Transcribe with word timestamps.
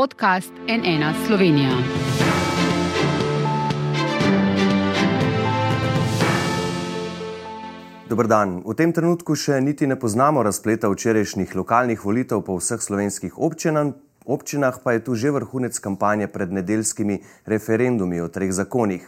podcast 0.00 0.52
NN 0.68 1.26
Slovenija. 1.26 1.70
Dobr 8.08 8.26
dan. 8.26 8.62
V 8.64 8.72
tem 8.74 8.94
trenutku 8.96 9.36
še 9.36 9.58
niti 9.60 9.84
ne 9.84 9.98
poznamo 10.00 10.40
razpleta 10.40 10.88
včerajšnjih 10.88 11.52
lokalnih 11.52 12.04
volitev 12.04 12.40
po 12.46 12.56
vseh 12.56 12.80
slovenskih 12.80 13.36
občinah, 13.36 13.92
občinah 14.24 14.78
pa 14.80 14.94
je 14.96 15.02
tu 15.04 15.14
že 15.14 15.34
vrhunec 15.36 15.76
kampanje 15.78 16.30
pred 16.32 16.48
nedeljskimi 16.48 17.18
referendumi 17.44 18.22
o 18.24 18.30
treh 18.32 18.54
zakonih. 18.56 19.04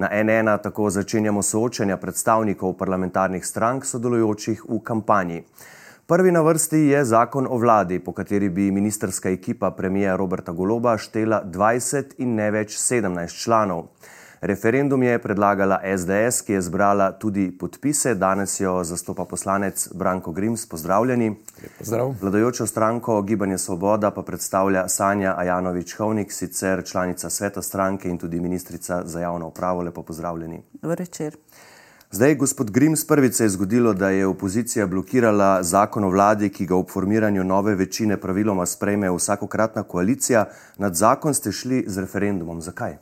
Na 0.00 0.08
NN 0.08 0.56
tako 0.62 0.88
začenjamo 0.88 1.44
soočanja 1.44 2.00
predstavnikov 2.00 2.78
parlamentarnih 2.80 3.44
strank 3.44 3.84
sodelujočih 3.84 4.64
v 4.64 4.80
kampanji. 4.80 5.44
Prvi 6.10 6.32
na 6.32 6.40
vrsti 6.40 6.78
je 6.78 7.04
zakon 7.04 7.46
o 7.50 7.56
vladi, 7.56 7.98
po 7.98 8.12
kateri 8.12 8.48
bi 8.48 8.70
ministerska 8.70 9.30
ekipa 9.30 9.70
premijeja 9.70 10.16
Roberta 10.16 10.52
Goloba 10.52 10.96
štela 10.98 11.38
20 11.46 12.16
in 12.18 12.34
ne 12.34 12.48
več 12.50 12.74
17 12.78 13.36
članov. 13.44 13.84
Referendum 14.40 15.02
je 15.02 15.20
predlagala 15.22 15.78
SDS, 15.84 16.42
ki 16.42 16.52
je 16.52 16.64
zbrala 16.66 17.12
tudi 17.12 17.46
podpise. 17.58 18.16
Danes 18.18 18.58
jo 18.60 18.74
zastopa 18.84 19.24
poslanec 19.24 19.88
Branko 19.94 20.32
Grims. 20.32 20.66
Pozdravljeni. 20.66 21.30
Pozdrav. 21.78 22.14
Vladajočo 22.20 22.66
stranko 22.66 23.22
Gibanje 23.22 23.58
Svoboda 23.58 24.10
pa 24.10 24.22
predstavlja 24.22 24.88
Sanja 24.88 25.36
Ajanovič-Hovnik, 25.38 26.32
sicer 26.32 26.82
članica 26.84 27.30
sveta 27.30 27.62
stranke 27.62 28.10
in 28.10 28.18
tudi 28.18 28.40
ministrica 28.40 29.02
za 29.06 29.20
javno 29.20 29.54
upravo. 29.54 29.82
Lepo 29.82 30.02
pozdravljeni. 30.02 30.62
Dobro 30.72 30.96
večer. 30.98 31.36
Zdaj, 32.12 32.34
gospod 32.34 32.70
Grims, 32.70 33.04
prvič 33.06 33.34
se 33.34 33.44
je 33.44 33.48
zgodilo, 33.48 33.92
da 33.94 34.08
je 34.10 34.26
opozicija 34.26 34.86
blokirala 34.86 35.62
zakon 35.62 36.04
o 36.04 36.08
vladi, 36.10 36.48
ki 36.50 36.66
ga 36.66 36.74
ob 36.74 36.88
formiranju 36.90 37.44
nove 37.44 37.74
večine 37.74 38.16
praviloma 38.16 38.66
sprejme 38.66 39.10
vsakokratna 39.10 39.82
koalicija. 39.82 40.44
Nad 40.78 40.94
zakon 40.94 41.34
ste 41.34 41.52
šli 41.52 41.84
z 41.86 42.00
referendumom. 42.00 42.60
Zakaj? 42.60 42.96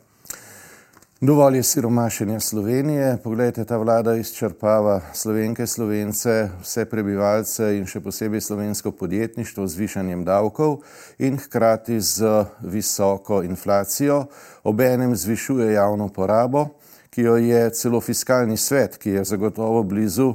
Dovolj 1.21 1.55
je 1.55 1.63
siromašenja 1.63 2.39
Slovenije. 2.39 3.17
Poglejte, 3.23 3.65
ta 3.65 3.77
vlada 3.77 4.13
izčrpava 4.15 5.01
slovenke, 5.13 5.67
slovence, 5.67 6.49
vse 6.61 6.85
prebivalce 6.85 7.77
in 7.79 7.89
še 7.89 7.99
posebej 8.05 8.41
slovensko 8.41 8.91
podjetništvo 8.91 9.67
z 9.67 9.75
višanjem 9.75 10.21
davkov 10.23 10.83
in 11.17 11.37
hkrati 11.37 11.97
z 12.01 12.45
visoko 12.61 13.41
inflacijo. 13.43 14.27
Obenem 14.63 15.15
zvišuje 15.15 15.73
javno 15.73 16.07
porabo, 16.13 16.67
ki 17.09 17.21
jo 17.21 17.37
je 17.37 17.69
celo 17.73 18.01
fiskalni 18.01 18.57
svet, 18.57 18.97
ki 18.97 19.09
je 19.09 19.23
zagotovo 19.23 19.83
blizu 19.83 20.33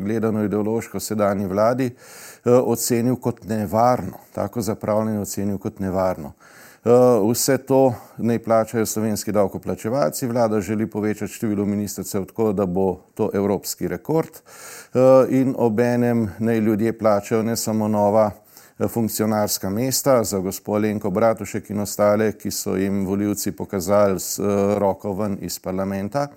gledano 0.00 0.44
ideološko 0.44 1.00
sedanji 1.00 1.46
vladi, 1.46 1.90
ocenil 2.44 3.16
kot 3.16 3.44
nevarno. 3.44 4.18
Tako 4.32 4.60
zapravljanje 4.60 5.20
ocenil 5.20 5.58
kot 5.58 5.78
nevarno. 5.78 6.32
Eh, 6.84 6.90
vse 7.30 7.58
to 7.58 7.94
naj 8.16 8.38
plačajo 8.38 8.86
slovenski 8.86 9.32
davkoplačevalci. 9.32 10.26
Vlada 10.26 10.60
želi 10.60 10.86
povečati 10.86 11.32
število 11.32 11.64
ministrstev 11.64 12.24
tako, 12.24 12.52
da 12.52 12.66
bo 12.66 13.00
to 13.14 13.30
evropski 13.34 13.88
rekord 13.88 14.30
eh, 14.94 14.98
in 15.28 15.54
obenem 15.58 16.30
naj 16.38 16.58
ljudje 16.58 16.98
plačajo 16.98 17.42
ne 17.42 17.56
samo 17.56 17.88
nova 17.88 18.30
eh, 18.34 18.49
funkcionarska 18.88 19.70
mesta 19.70 20.24
za 20.24 20.38
gospod 20.38 20.82
Lenko 20.82 21.10
Bratušek 21.10 21.70
in 21.70 21.80
ostale, 21.80 22.32
ki 22.32 22.50
so 22.50 22.76
jim 22.76 23.06
voljivci 23.06 23.52
pokazali 23.52 24.20
s 24.20 24.40
roko 24.78 25.12
ven 25.12 25.38
iz 25.40 25.58
parlamenta, 25.58 26.28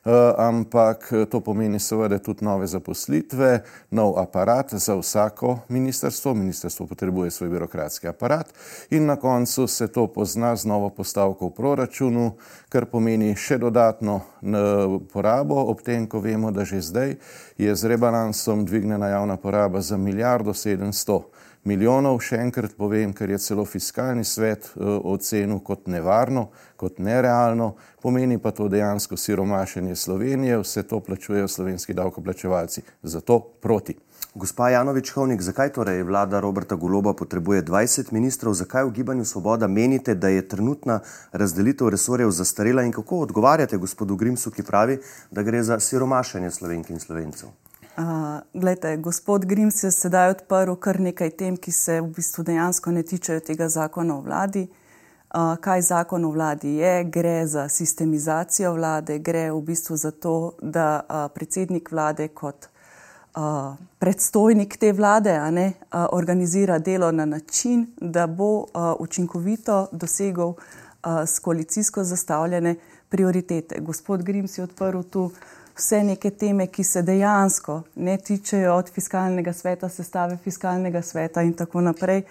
Eh, 0.00 0.34
ampak 0.36 1.12
eh, 1.12 1.26
to 1.28 1.44
pomeni 1.44 1.76
seveda 1.76 2.16
tudi 2.18 2.40
nove 2.44 2.64
zaposlitve, 2.66 3.60
nov 3.90 4.16
aparat 4.16 4.72
za 4.74 4.96
vsako 4.96 5.58
ministrstvo. 5.68 6.34
Ministrstvo 6.34 6.86
potrebuje 6.86 7.30
svoj 7.30 7.48
birokratski 7.48 8.08
aparat 8.08 8.48
in 8.90 9.04
na 9.06 9.16
koncu 9.16 9.66
se 9.66 9.88
to 9.92 10.06
pozna 10.06 10.56
z 10.56 10.64
novo 10.64 10.88
postavko 10.88 11.48
v 11.48 11.54
proračunu, 11.54 12.32
kar 12.68 12.86
pomeni 12.88 13.36
še 13.36 13.58
dodatno 13.58 14.16
eh, 14.16 14.56
porabo, 15.12 15.68
ob 15.68 15.84
tem, 15.84 16.08
ko 16.08 16.24
vemo, 16.24 16.48
da 16.50 16.64
že 16.64 16.80
zdaj 16.80 17.16
je 17.58 17.76
z 17.76 17.84
rebalansom 17.84 18.64
dvignjena 18.64 19.08
javna 19.08 19.36
poraba 19.36 19.84
za 19.84 20.00
milijardo 20.00 20.54
sedemsto 20.54 21.28
milijonov. 21.64 22.20
Še 22.24 22.40
enkrat 22.40 22.76
povem, 22.78 23.12
ker 23.16 23.30
je 23.30 23.38
celo 23.42 23.64
fiskalni 23.68 24.24
svet 24.24 24.70
uh, 24.74 24.98
ocenil 25.12 25.60
kot 25.64 25.88
nevarno, 25.92 26.48
kot 26.80 26.98
nerealno, 26.98 27.74
pomeni 28.02 28.38
pa 28.38 28.52
to 28.56 28.68
dejansko 28.72 29.16
siromašenje 29.16 29.96
Slovenije, 29.96 30.60
vse 30.62 30.86
to 30.88 31.00
plačujejo 31.00 31.48
slovenski 31.48 31.94
davkoplačevalci. 31.94 32.84
Zato 33.02 33.40
proti. 33.60 33.96
Gospa 34.34 34.68
Janovič 34.70 35.10
Hovnik, 35.10 35.40
zakaj 35.42 35.72
torej 35.74 36.04
vlada 36.06 36.38
Roberta 36.40 36.76
Goloba 36.78 37.16
potrebuje 37.18 37.64
20 37.66 38.12
ministrov, 38.14 38.54
zakaj 38.54 38.84
v 38.86 38.92
Gibanju 39.00 39.24
Svoboda 39.24 39.66
menite, 39.66 40.14
da 40.14 40.28
je 40.28 40.46
trenutna 40.48 41.00
razdelitev 41.32 41.88
resorjev 41.90 42.30
zastarela 42.30 42.84
in 42.86 42.92
kako 42.92 43.24
odgovarjate 43.26 43.76
gospodu 43.76 44.16
Grimsu, 44.16 44.54
ki 44.54 44.62
pravi, 44.62 45.00
da 45.30 45.42
gre 45.42 45.62
za 45.62 45.80
siromašenje 45.80 46.50
slovenk 46.50 46.90
in 46.90 47.00
slovencev? 47.00 47.50
Glede, 48.54 48.96
gospod 48.96 49.44
Grims 49.44 49.82
je 49.82 49.90
sedaj 49.90 50.30
odprl 50.30 50.74
kar 50.80 51.00
nekaj 51.00 51.30
tem, 51.30 51.56
ki 51.56 51.72
se 51.72 52.00
v 52.00 52.06
bistvu 52.16 52.44
dejansko 52.44 52.90
ne 52.90 53.02
tičejo 53.02 53.40
tega 53.44 53.68
zakona 53.68 54.16
o 54.16 54.20
vladi. 54.24 54.68
Uh, 55.30 55.54
kaj 55.62 55.82
zakon 55.82 56.24
o 56.24 56.30
vladi 56.34 56.74
je? 56.80 57.04
Gre 57.04 57.46
za 57.46 57.68
sistemizacijo 57.68 58.72
vlade, 58.74 59.18
gre 59.18 59.50
v 59.52 59.60
bistvu 59.62 59.96
za 59.96 60.10
to, 60.10 60.52
da 60.62 60.86
uh, 61.00 61.28
predsednik 61.34 61.92
vlade 61.92 62.28
kot 62.28 62.66
uh, 63.36 63.76
predstojnik 63.98 64.76
te 64.76 64.92
vlade 64.92 65.36
ne, 65.50 65.68
uh, 65.68 66.06
organizira 66.12 66.78
delo 66.78 67.12
na 67.12 67.24
način, 67.24 67.86
da 68.00 68.26
bo 68.26 68.50
uh, 68.56 68.66
učinkovito 68.98 69.86
dosegel 69.92 70.48
uh, 70.48 70.58
s 71.26 71.38
koalicijsko 71.38 72.04
zastavljene 72.04 72.74
prioritete. 73.08 73.80
Gospod 73.80 74.22
Grims 74.22 74.58
je 74.58 74.64
odprl 74.64 75.02
tu 75.02 75.24
uh, 75.24 75.32
vse 75.80 76.02
neke 76.04 76.30
teme, 76.30 76.66
ki 76.66 76.84
se 76.84 77.02
dejansko 77.02 77.82
ne 77.96 78.16
tičejo 78.18 78.74
od 78.74 78.90
fiskalnega 78.92 79.52
sveta, 79.52 79.88
sestave 79.88 80.36
fiskalnega 80.36 81.02
sveta 81.02 81.42
in 81.42 81.52
tako 81.56 81.80
naprej. 81.80 82.22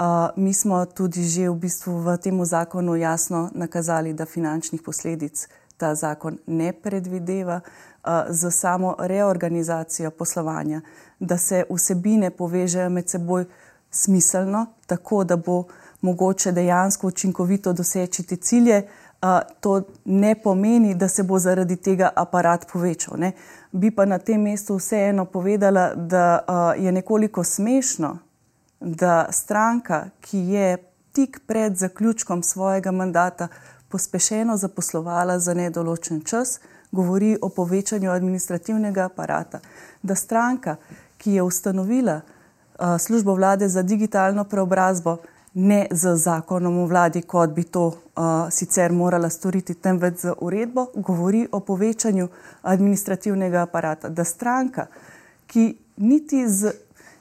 Uh, 0.00 0.06
mi 0.36 0.52
smo 0.54 0.84
tudi 0.86 1.24
že 1.24 1.48
v 1.48 1.54
bistvu 1.54 1.98
v 2.00 2.16
tem 2.16 2.44
zakonu 2.44 2.96
jasno 2.96 3.48
nakazali, 3.54 4.12
da 4.12 4.24
finančnih 4.26 4.82
posledic 4.82 5.48
ta 5.76 5.94
zakon 5.94 6.38
ne 6.46 6.72
predvideva 6.72 7.60
uh, 7.60 8.10
za 8.28 8.50
samo 8.50 8.96
reorganizacijo 8.98 10.10
poslovanja, 10.10 10.80
da 11.20 11.38
se 11.38 11.64
vsebine 11.70 12.30
povežejo 12.30 12.90
med 12.90 13.08
seboj 13.08 13.44
smiselno, 13.90 14.66
tako 14.86 15.24
da 15.24 15.36
bo 15.36 15.64
mogoče 16.00 16.52
dejansko 16.52 17.06
učinkovito 17.06 17.72
doseči 17.72 18.22
te 18.22 18.36
cilje, 18.36 18.82
to 19.60 19.82
ne 20.04 20.34
pomeni, 20.34 20.94
da 20.94 21.08
se 21.08 21.22
bo 21.22 21.38
zaradi 21.38 21.76
tega 21.76 22.10
aparat 22.16 22.66
povečal. 22.72 23.18
Ne. 23.18 23.32
Bi 23.72 23.90
pa 23.90 24.04
na 24.04 24.18
tem 24.18 24.40
mestu 24.42 24.76
vseeno 24.76 25.24
povedala, 25.24 25.94
da 25.94 26.44
je 26.78 26.92
nekoliko 26.92 27.44
smešno, 27.44 28.18
da 28.80 29.26
stranka, 29.30 30.08
ki 30.20 30.38
je 30.38 30.76
tik 31.12 31.40
pred 31.46 31.76
zaključkom 31.76 32.42
svojega 32.42 32.90
mandata 32.90 33.48
pospešeno 33.88 34.56
zaposlovala 34.56 35.38
za 35.38 35.54
nedoločen 35.54 36.20
čas, 36.20 36.60
govori 36.92 37.36
o 37.42 37.48
povečanju 37.48 38.10
administrativnega 38.10 39.04
aparata. 39.04 39.60
Da 40.02 40.14
stranka, 40.14 40.76
ki 41.18 41.32
je 41.32 41.42
ustanovila 41.42 42.20
službo 42.98 43.34
vlade 43.34 43.68
za 43.68 43.82
digitalno 43.82 44.44
preobrazbo, 44.44 45.16
ne 45.54 45.86
z 45.90 46.16
zakonom 46.16 46.78
o 46.78 46.86
vladi, 46.86 47.22
kot 47.22 47.50
bi 47.50 47.64
to 47.64 47.86
uh, 47.86 48.46
sicer 48.50 48.92
morala 48.92 49.30
storiti, 49.30 49.74
temveč 49.74 50.22
z 50.22 50.34
uredbo, 50.40 50.86
govori 50.94 51.46
o 51.52 51.60
povečanju 51.60 52.28
administrativnega 52.62 53.62
aparata. 53.62 54.08
Da 54.08 54.24
stranka, 54.24 54.86
ki 55.46 55.74
niti, 55.96 56.46
z, 56.48 56.72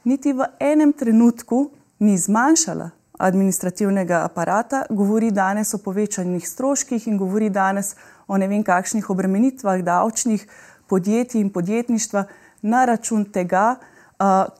niti 0.03 0.33
v 0.33 0.45
enem 0.59 0.93
trenutku 0.93 1.69
ni 1.99 2.17
zmanjšala 2.17 2.89
administrativnega 3.19 4.21
aparata, 4.23 4.85
govori 4.89 5.31
danes 5.31 5.73
o 5.73 5.77
povečanih 5.83 6.47
stroških 6.47 7.07
in 7.07 7.17
govori 7.17 7.49
danes 7.49 7.95
o 8.27 8.37
ne 8.37 8.47
vem 8.47 8.63
kakšnih 8.63 9.09
obremenitvah 9.09 9.81
davčnih 9.83 10.45
podjetij 10.87 11.41
in 11.41 11.49
podjetništva 11.49 12.23
na 12.61 12.85
račun 12.85 13.25
tega, 13.25 13.75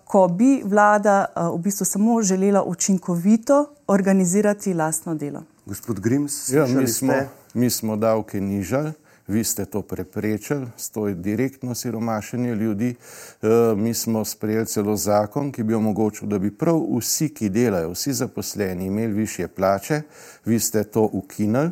ko 0.03 0.27
bi 0.27 0.61
vlada 0.65 1.25
v 1.35 1.57
bistvu 1.57 1.85
samo 1.85 2.21
želela 2.21 2.63
učinkovito 2.63 3.65
organizirati 3.87 4.73
lastno 4.73 5.15
delo. 5.15 5.43
Gospod 5.65 5.99
Grims, 5.99 6.49
ja, 6.49 6.67
mi, 6.67 6.87
smo, 6.87 7.13
mi 7.53 7.69
smo 7.69 7.95
davke 7.95 8.41
nižali. 8.41 8.91
Vi 9.29 9.43
ste 9.43 9.65
to 9.65 9.81
preprečili, 9.81 10.67
to 10.93 11.07
je 11.07 11.15
direktno 11.15 11.75
siromašenje 11.75 12.55
ljudi. 12.55 12.95
E, 13.41 13.47
mi 13.75 13.93
smo 13.93 14.25
sprejeli 14.25 14.65
celo 14.65 14.95
zakon, 14.95 15.51
ki 15.51 15.63
bi 15.63 15.73
omogočil, 15.73 16.27
da 16.27 16.39
bi 16.39 16.49
prav 16.51 16.81
vsi, 16.97 17.29
ki 17.29 17.49
delajo, 17.49 17.91
vsi 17.91 18.13
zaposleni, 18.13 18.85
imeli 18.85 19.13
više 19.13 19.47
plače. 19.47 20.01
Vi 20.45 20.59
ste 20.59 20.83
to 20.83 21.09
ukinili 21.13 21.69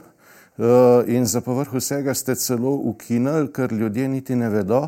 in 1.08 1.26
za 1.26 1.42
povrh 1.42 1.74
vsega 1.74 2.14
ste 2.14 2.36
celo 2.36 2.72
ukinili, 2.90 3.52
ker 3.54 3.74
ljudje 3.74 4.08
niti 4.08 4.36
ne 4.36 4.50
vedo, 4.50 4.88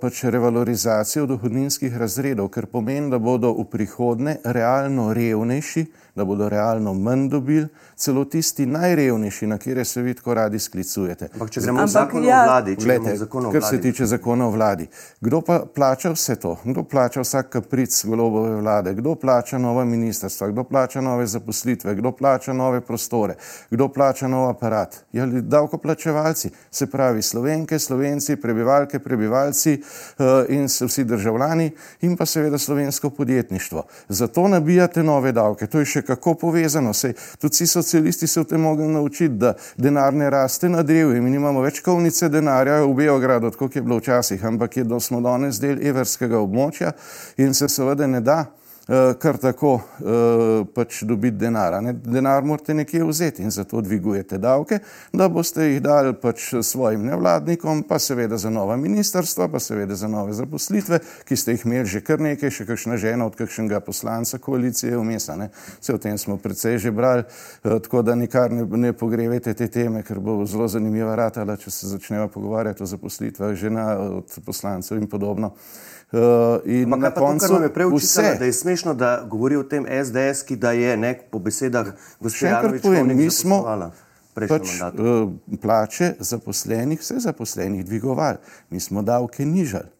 pač 0.00 0.24
revalorizacijo 0.24 1.26
dohodninskih 1.26 1.96
razredov, 1.96 2.50
ker 2.50 2.66
pomeni, 2.66 3.10
da 3.10 3.18
bodo 3.18 3.52
v 3.54 3.64
prihodnje 3.70 4.36
realno 4.44 5.12
revnejši, 5.14 5.86
da 6.18 6.24
bodo 6.24 6.48
realno 6.48 6.94
manj 6.94 7.28
dobili, 7.30 7.68
celo 7.96 8.24
tisti 8.24 8.66
najrevnejši, 8.66 9.46
na 9.46 9.58
kire 9.58 9.84
se 9.84 10.02
vi 10.02 10.14
tako 10.14 10.34
radi 10.34 10.58
sklicujete. 10.58 11.28
Ampak, 11.34 11.50
če 11.50 11.60
gremo 11.60 11.86
zakon 11.86 12.24
ja, 12.26 12.42
o 12.42 12.50
vladi, 12.50 12.76
če 12.78 12.84
glede, 12.84 13.14
zakon 13.22 13.46
o 13.46 13.52
kar 13.54 13.64
se 13.64 13.80
tiče 13.80 14.06
zakona 14.06 14.46
o 14.46 14.52
vladi, 14.54 14.86
kdo 15.20 15.40
pa 15.46 15.60
plača 15.74 16.12
vse 16.14 16.36
to? 16.42 16.56
Kdo 16.64 16.84
plača 16.84 17.22
vsak 17.24 17.50
kapric 17.56 17.96
globove 18.06 18.56
vlade? 18.60 18.94
Kdo 18.98 19.14
plača 19.14 19.58
nova 19.58 19.84
ministrstva? 19.84 20.50
Kdo 20.52 20.64
plača 20.64 21.00
nove 21.00 21.26
zaposlitve? 21.26 21.94
Kdo 21.98 22.12
plača 22.12 22.52
nove 22.52 22.80
prostore? 22.80 23.38
Kdo 23.70 23.88
plača 23.88 24.28
nov 24.28 24.48
aparat? 24.50 25.00
Ja, 25.12 25.26
davkoplačevalci, 25.26 26.50
se 26.70 26.86
pravi 26.86 27.22
slovenke, 27.22 27.78
slovenci, 27.78 28.36
prebivalke, 28.36 28.98
prebivalci 28.98 29.78
uh, 29.78 30.26
in 30.48 30.66
vsi 30.66 31.04
državljani 31.04 31.70
in 32.00 32.16
pa 32.16 32.26
seveda 32.26 32.58
slovensko 32.58 33.10
podjetništvo. 33.10 33.82
Zato 34.08 34.48
nabijate 34.48 35.02
nove 35.02 35.32
davke. 35.32 35.66
To 35.66 35.78
je 35.78 35.84
še 35.84 36.02
kako 36.08 36.34
povezano. 36.34 36.92
Sej, 36.94 37.12
tudi 37.40 37.66
socialisti 37.66 38.26
se 38.26 38.40
v 38.40 38.48
tem 38.48 38.60
mogli 38.60 38.88
naučiti, 38.88 39.34
da 39.34 39.54
denar 39.76 40.14
ne 40.14 40.30
raste 40.30 40.68
na 40.68 40.82
drevu. 40.82 41.12
Mi 41.22 41.36
imamo 41.36 41.60
več 41.60 41.82
kovnice 41.84 42.28
denarja 42.32 42.80
v 42.82 42.94
Beogradu, 42.94 43.52
kot 43.52 43.76
je 43.76 43.82
bilo 43.82 44.00
včasih, 44.00 44.44
ampak 44.44 44.76
je, 44.76 44.84
da 44.88 45.00
smo 45.00 45.20
danes 45.20 45.60
del 45.60 45.82
evrskega 45.84 46.40
območja 46.40 46.94
in 47.36 47.54
se 47.54 47.68
seveda 47.68 48.06
ne 48.06 48.24
da 48.24 48.44
kar 49.20 49.36
tako 49.36 49.74
uh, 49.74 50.66
pač 50.74 51.02
dobiti 51.04 51.36
denar. 51.36 51.76
Ne? 51.84 51.92
Denar 51.92 52.44
morate 52.44 52.74
nekje 52.74 53.04
vzeti 53.04 53.42
in 53.44 53.50
zato 53.52 53.82
dvigujete 53.84 54.38
davke, 54.40 54.78
da 55.12 55.28
boste 55.28 55.66
jih 55.66 55.82
dali 55.84 56.14
pač 56.16 56.54
svojim 56.64 57.04
nevladnikom, 57.04 57.82
pa 57.88 57.98
seveda 58.00 58.38
za 58.40 58.50
nova 58.50 58.76
ministrstva, 58.80 59.48
pa 59.52 59.60
seveda 59.60 59.94
za 59.94 60.08
nove 60.08 60.32
zaposlitve, 60.32 61.00
ki 61.28 61.36
ste 61.36 61.52
jih 61.52 61.66
imeli 61.66 61.86
že 61.88 62.00
kar 62.00 62.20
nekaj, 62.20 62.50
še 62.50 62.66
kakšna 62.70 62.96
žena 62.96 63.26
od 63.28 63.36
kakšnega 63.36 63.82
poslanca 63.84 64.40
koalicije 64.40 64.96
vmesa. 64.96 65.36
Vse 65.80 65.94
o 65.94 66.00
tem 66.00 66.16
smo 66.18 66.38
precej 66.40 66.78
že 66.78 66.90
brali, 66.90 67.26
uh, 67.28 67.76
tako 67.84 68.02
da 68.02 68.16
nikar 68.16 68.52
ne, 68.52 68.64
ne 68.64 68.94
pogrevete 68.96 69.52
te 69.54 69.68
teme, 69.68 70.00
ker 70.02 70.16
bo 70.16 70.40
zelo 70.48 70.68
zanimiva 70.68 71.12
ratala, 71.12 71.60
če 71.60 71.70
se 71.70 71.92
začneva 71.92 72.32
pogovarjati 72.32 72.82
o 72.82 72.88
zaposlitvah 72.88 73.52
žena 73.52 73.86
od 74.22 74.40
poslancev 74.48 74.96
in 74.96 75.12
podobno. 75.12 75.52
Uh, 76.12 76.20
in 76.64 76.88
na 76.88 77.10
koncu 77.10 77.46
to, 77.46 77.58
me 77.60 77.68
preučite, 77.74 78.36
da 78.38 78.44
je 78.44 78.52
smešno, 78.52 78.94
da 78.94 79.26
govori 79.30 79.56
o 79.56 79.62
tem 79.62 79.84
SDS, 80.04 80.42
ki 80.48 80.56
da 80.56 80.72
je 80.72 80.96
nek 80.96 81.28
po 81.30 81.38
besedah 81.38 81.92
gospodarstva. 82.20 83.02
Mi 83.04 83.30
smo 83.30 83.60
pač, 84.34 84.80
uh, 84.80 85.28
plače 85.60 86.14
zaposlenih, 86.18 87.00
vse 87.00 87.18
zaposlenih 87.18 87.84
dvigovali, 87.84 88.38
mi 88.70 88.80
smo 88.80 89.02
davke 89.02 89.44
nižali 89.46 89.97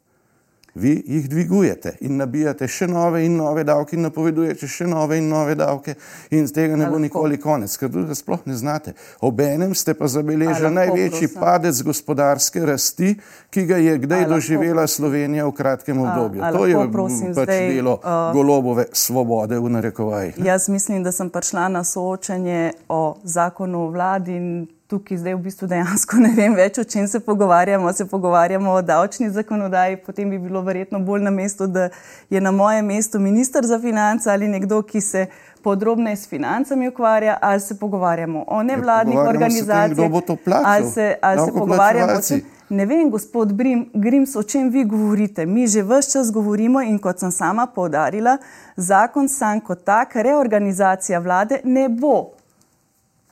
vi 0.75 1.03
jih 1.07 1.29
dvigujete 1.29 1.97
in 2.01 2.17
nabijate 2.17 2.69
še 2.69 2.87
nove 2.87 3.25
in 3.25 3.37
nove 3.37 3.65
davke 3.65 3.97
in 3.97 4.03
napovedujete 4.03 4.69
še 4.69 4.87
nove 4.87 5.19
in 5.19 5.29
nove 5.29 5.55
davke 5.59 5.95
in 6.31 6.47
z 6.47 6.53
tega 6.53 6.77
ne 6.77 6.87
bo 6.91 6.99
nikoli 6.99 7.39
konec, 7.41 7.77
ker 7.77 7.91
drugega 7.91 8.15
sploh 8.15 8.45
ne 8.47 8.57
znate. 8.57 8.95
Obenem 9.21 9.75
ste 9.75 9.95
pa 9.95 10.09
zabeležili 10.09 10.71
največji 10.75 11.29
prosim. 11.29 11.41
padec 11.41 11.83
gospodarske 11.83 12.65
rasti, 12.67 13.15
ki 13.51 13.67
ga 13.67 13.77
je 13.77 13.99
kdaj 13.99 14.27
doživela 14.29 14.87
Slovenija 14.87 15.47
v 15.47 15.53
kratkem 15.53 16.01
obdobju. 16.01 16.43
A, 16.43 16.53
to 16.53 16.67
je 16.67 16.87
prosim, 16.93 17.35
pač 17.35 17.51
zdaj, 17.51 17.69
delo 17.75 17.99
uh, 17.99 18.33
golobove 18.37 18.89
svobode 18.93 19.59
v 19.59 19.71
narekovaj. 19.79 20.33
Jaz 20.45 20.69
mislim, 20.69 21.03
da 21.03 21.13
sem 21.13 21.31
prišla 21.31 21.69
na 21.69 21.85
soočanje 21.85 22.73
o 22.89 23.17
zakonu 23.25 23.87
o 23.87 23.91
vladi 23.91 24.37
in 24.37 24.51
tukaj 24.89 25.17
zdaj 25.17 25.35
v 25.35 25.41
bistvu 25.45 25.67
dejansko 25.69 26.17
ne 26.17 26.31
vem 26.37 26.55
več, 26.57 26.79
o 26.81 26.85
čem 26.85 27.07
se 27.09 27.21
pogovarjamo. 27.21 27.93
Se 27.93 28.07
pogovarjamo 28.09 28.73
o 28.73 28.83
davčni 28.83 29.31
zakonodaji, 29.31 29.99
potem 30.07 30.31
bi 30.31 30.39
bilo 30.39 30.63
verjetno 30.65 31.01
bolj 31.05 31.27
na 31.27 31.31
mestu, 31.31 31.67
da 31.67 31.89
je 32.31 32.41
na 32.41 32.51
mojem 32.51 32.87
mestu 32.87 33.19
ministr 33.21 33.67
za 33.67 33.79
finance 33.81 34.31
ali 34.31 34.49
nekdo, 34.49 34.81
ki 34.83 35.01
se 35.01 35.27
podrobneje 35.63 36.17
s 36.17 36.29
financami 36.29 36.89
ukvarja, 36.89 37.37
ali 37.41 37.61
se 37.61 37.79
pogovarjamo 37.79 38.45
o 38.47 38.63
nevladnih 38.63 39.19
ja, 39.19 39.27
organizacijah. 39.29 39.91
Kdo 39.91 40.09
bo 40.09 40.21
to 40.21 40.37
plačal? 40.37 40.71
Ali 40.73 40.91
se, 40.91 41.15
ali 41.23 41.45
se 41.45 41.53
pogovarjamo 41.53 42.13
o 42.13 42.23
tem? 42.29 42.41
Ne 42.69 42.87
vem, 42.87 43.11
gospod 43.11 43.53
Grims, 43.95 44.37
o 44.37 44.43
čem 44.43 44.69
vi 44.71 44.85
govorite. 44.85 45.47
Mi 45.47 45.67
že 45.67 45.83
vse 45.83 46.13
čas 46.13 46.33
govorimo 46.33 46.81
in 46.81 46.99
kot 46.99 47.21
sem 47.21 47.31
sama 47.33 47.67
povdarila, 47.67 48.39
zakon 48.77 49.29
sam 49.29 49.61
kot 49.61 49.85
tak, 49.85 50.17
reorganizacija 50.17 51.19
vlade 51.19 51.61
ne 51.65 51.89
bo 51.89 52.38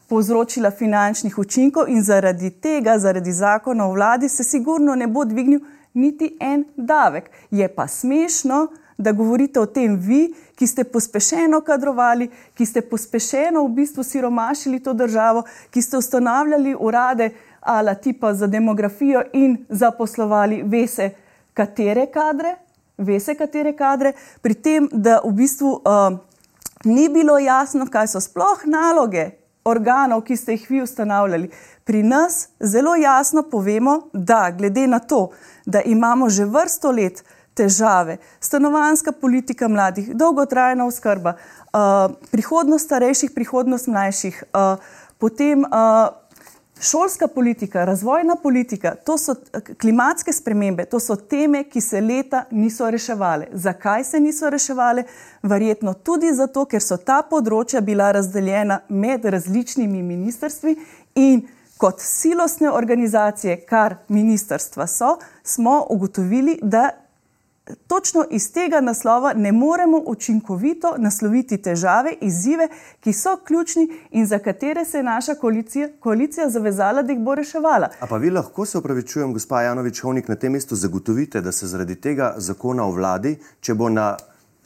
povzročila 0.08 0.70
finančnih 0.70 1.38
učinkov 1.38 1.88
in 1.88 2.02
zaradi 2.02 2.50
tega, 2.50 2.98
zaradi 2.98 3.32
zakona 3.32 3.86
o 3.86 3.92
vladi, 3.92 4.28
se 4.28 4.44
sigurno 4.44 4.94
ne 4.94 5.06
bo 5.06 5.24
dvignil 5.24 5.60
niti 5.94 6.36
en 6.40 6.64
davek. 6.76 7.30
Je 7.50 7.68
pa 7.68 7.86
smešno, 7.88 8.66
da 8.98 9.12
govorite 9.12 9.60
o 9.60 9.66
tem 9.66 9.96
vi, 10.00 10.34
ki 10.54 10.66
ste 10.66 10.84
pospešeno 10.84 11.60
kadrovali, 11.60 12.30
ki 12.54 12.66
ste 12.66 12.80
pospešeno 12.80 13.64
v 13.64 13.74
bistvu 13.80 14.02
siromašili 14.02 14.80
to 14.80 14.92
državo, 14.92 15.42
ki 15.70 15.82
ste 15.82 15.96
ustanavljali 15.96 16.76
urade 16.80 17.30
ala 17.60 17.94
tipa 17.94 18.34
za 18.34 18.46
demografijo 18.46 19.22
in 19.32 19.64
zaposlovali 19.68 20.62
vese 20.62 21.10
katere 21.54 22.06
kadre, 22.06 22.54
vese 22.98 23.34
katere 23.34 23.72
kadre, 23.76 24.12
pri 24.42 24.54
tem, 24.54 24.88
da 24.92 25.20
v 25.24 25.32
bistvu 25.32 25.72
uh, 25.72 26.16
ni 26.84 27.08
bilo 27.08 27.38
jasno, 27.38 27.86
kaj 27.90 28.08
so 28.08 28.20
sploh 28.20 28.64
naloge 28.64 29.30
organov, 29.66 30.22
ki 30.26 30.36
ste 30.36 30.56
jih 30.56 30.66
vi 30.70 30.82
ustanavljali. 30.82 31.50
Pri 31.84 32.02
nas 32.02 32.48
zelo 32.60 32.94
jasno 32.96 33.42
povemo, 33.50 34.00
da 34.12 34.50
glede 34.50 34.86
na 34.86 34.98
to, 34.98 35.30
da 35.66 35.82
imamo 35.82 36.30
že 36.30 36.44
vrsto 36.44 36.90
let 36.90 37.24
težave, 37.54 38.18
stanovanska 38.40 39.12
politika 39.12 39.68
mladih, 39.68 40.10
dolgotrajna 40.14 40.86
oskrba, 40.86 41.32
uh, 41.36 42.12
prihodnost 42.30 42.84
starejših, 42.84 43.30
prihodnost 43.34 43.86
mlajših, 43.86 44.42
uh, 44.52 44.76
potem 45.18 45.64
uh, 45.64 46.25
Šolska 46.80 47.28
politika, 47.28 47.84
razvojna 47.84 48.36
politika, 48.42 48.94
to 48.94 49.18
so 49.18 49.34
klimatske 49.80 50.32
spremembe, 50.32 50.84
to 50.84 51.00
so 51.00 51.16
teme, 51.16 51.64
ki 51.64 51.80
se 51.80 52.00
leta 52.00 52.44
niso 52.50 52.90
reševale. 52.90 53.46
Zakaj 53.52 54.04
se 54.04 54.20
niso 54.20 54.50
reševale? 54.50 55.04
Verjetno 55.42 55.94
tudi 55.94 56.34
zato, 56.34 56.66
ker 56.68 56.82
so 56.84 56.96
ta 56.96 57.22
področja 57.30 57.80
bila 57.80 58.10
razdeljena 58.12 58.82
med 58.88 59.24
različnimi 59.24 60.02
ministrstvi 60.02 60.76
in 61.14 61.46
kot 61.80 62.00
silosne 62.04 62.70
organizacije, 62.70 63.56
kar 63.68 63.96
ministrstva 64.08 64.86
so, 64.86 65.16
smo 65.44 65.86
ugotovili, 65.90 66.58
da 66.62 66.90
točno 67.86 68.24
iz 68.30 68.52
tega 68.52 68.80
naslova 68.80 69.32
ne 69.32 69.52
moremo 69.52 70.02
učinkovito 70.06 70.94
nasloviti 70.98 71.58
težave, 71.62 72.14
izzive, 72.20 72.68
ki 73.00 73.12
so 73.12 73.36
ključni 73.36 73.88
in 74.10 74.26
za 74.26 74.38
katere 74.38 74.84
se 74.84 74.98
je 74.98 75.02
naša 75.02 75.34
koalicija, 75.34 75.88
koalicija 76.00 76.50
zavezala, 76.50 77.02
da 77.02 77.12
jih 77.12 77.20
bo 77.20 77.34
reševala. 77.34 77.88
A 78.00 78.06
pa 78.06 78.16
vi 78.16 78.30
lahko 78.30 78.66
se 78.66 78.78
upravičujem, 78.78 79.32
gospa 79.32 79.62
Janovič, 79.62 80.00
Hovnik, 80.00 80.28
na 80.28 80.34
tem 80.34 80.52
mestu 80.52 80.76
zagotovite, 80.76 81.40
da 81.40 81.52
se 81.52 81.66
zaradi 81.66 81.94
tega 82.00 82.34
zakona 82.36 82.84
o 82.84 82.92
vladi, 82.92 83.38
če 83.60 83.74
bo 83.74 83.88
na 83.88 84.16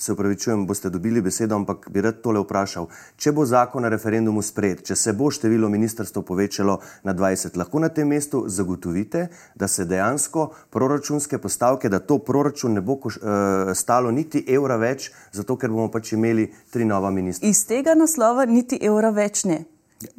se 0.01 0.13
upravičujem, 0.13 0.67
boste 0.67 0.91
dobili 0.91 1.21
besedo, 1.21 1.55
ampak 1.55 1.91
bi 1.91 2.01
rad 2.01 2.21
tole 2.25 2.41
vprašal. 2.41 2.89
Če 3.21 3.33
bo 3.37 3.45
zakon 3.47 3.85
na 3.85 3.91
referendumu 3.93 4.43
sprejet, 4.43 4.83
če 4.89 4.97
se 4.97 5.13
bo 5.13 5.29
število 5.31 5.69
ministrstv 5.69 6.23
povečalo 6.27 6.79
na 7.05 7.15
20, 7.15 7.59
lahko 7.61 7.83
na 7.85 7.91
tem 7.93 8.09
mestu 8.09 8.45
zagotovite, 8.49 9.27
da 9.55 9.69
se 9.69 9.85
dejansko 9.85 10.47
proračunske 10.71 11.39
postavke, 11.39 11.89
da 11.89 12.01
to 12.01 12.19
proračun 12.19 12.79
ne 12.79 12.81
bo 12.81 12.97
koš, 12.97 13.21
uh, 13.21 13.75
stalo 13.77 14.11
niti 14.11 14.45
evra 14.49 14.81
več, 14.81 15.11
zato 15.33 15.59
ker 15.61 15.69
bomo 15.71 15.91
pač 15.93 16.15
imeli 16.17 16.49
tri 16.73 16.89
nova 16.89 17.11
ministrstva. 17.11 17.51
Iz 17.51 17.67
tega 17.69 17.95
naslova 17.95 18.49
niti 18.49 18.81
evra 18.81 19.13
več 19.13 19.45
ne. 19.45 19.65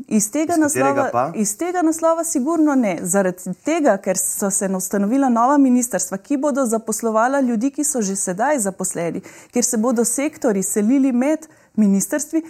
Iz 0.08 0.32
tega, 0.32 0.56
naslova, 0.58 1.32
iz 1.36 1.58
tega 1.58 1.82
naslova, 1.82 2.24
sigurno 2.24 2.76
ne. 2.76 2.98
Zaradi 3.02 3.54
tega, 3.66 3.96
ker 3.98 4.18
so 4.18 4.52
se 4.54 4.70
ustanovila 4.78 5.30
nova 5.30 5.58
ministrstva, 5.58 6.18
ki 6.18 6.38
bodo 6.38 6.66
zaposlovala 6.66 7.40
ljudi, 7.42 7.72
ki 7.74 7.84
so 7.84 8.02
že 8.02 8.16
sedaj 8.16 8.60
zaposleni, 8.60 9.24
ker 9.54 9.66
se 9.66 9.78
bodo 9.78 10.06
sektori 10.06 10.64
selili 10.64 11.12
med 11.12 11.48
ministrstvi, 11.76 12.44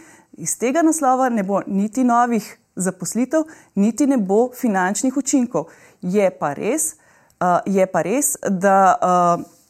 iz 0.44 0.58
tega 0.60 0.82
naslova 0.82 1.30
ne 1.30 1.44
bo 1.44 1.62
niti 1.68 2.04
novih 2.04 2.58
zaposlitev, 2.76 3.48
niti 3.76 4.08
ne 4.08 4.18
bo 4.18 4.50
finančnih 4.56 5.18
učinkov. 5.18 5.72
Je 6.02 6.28
pa 6.40 6.54
res, 6.54 6.96
uh, 7.40 7.62
je 7.66 7.88
pa 7.88 8.02
res 8.02 8.36
da. 8.44 8.78
Uh, 9.02 9.61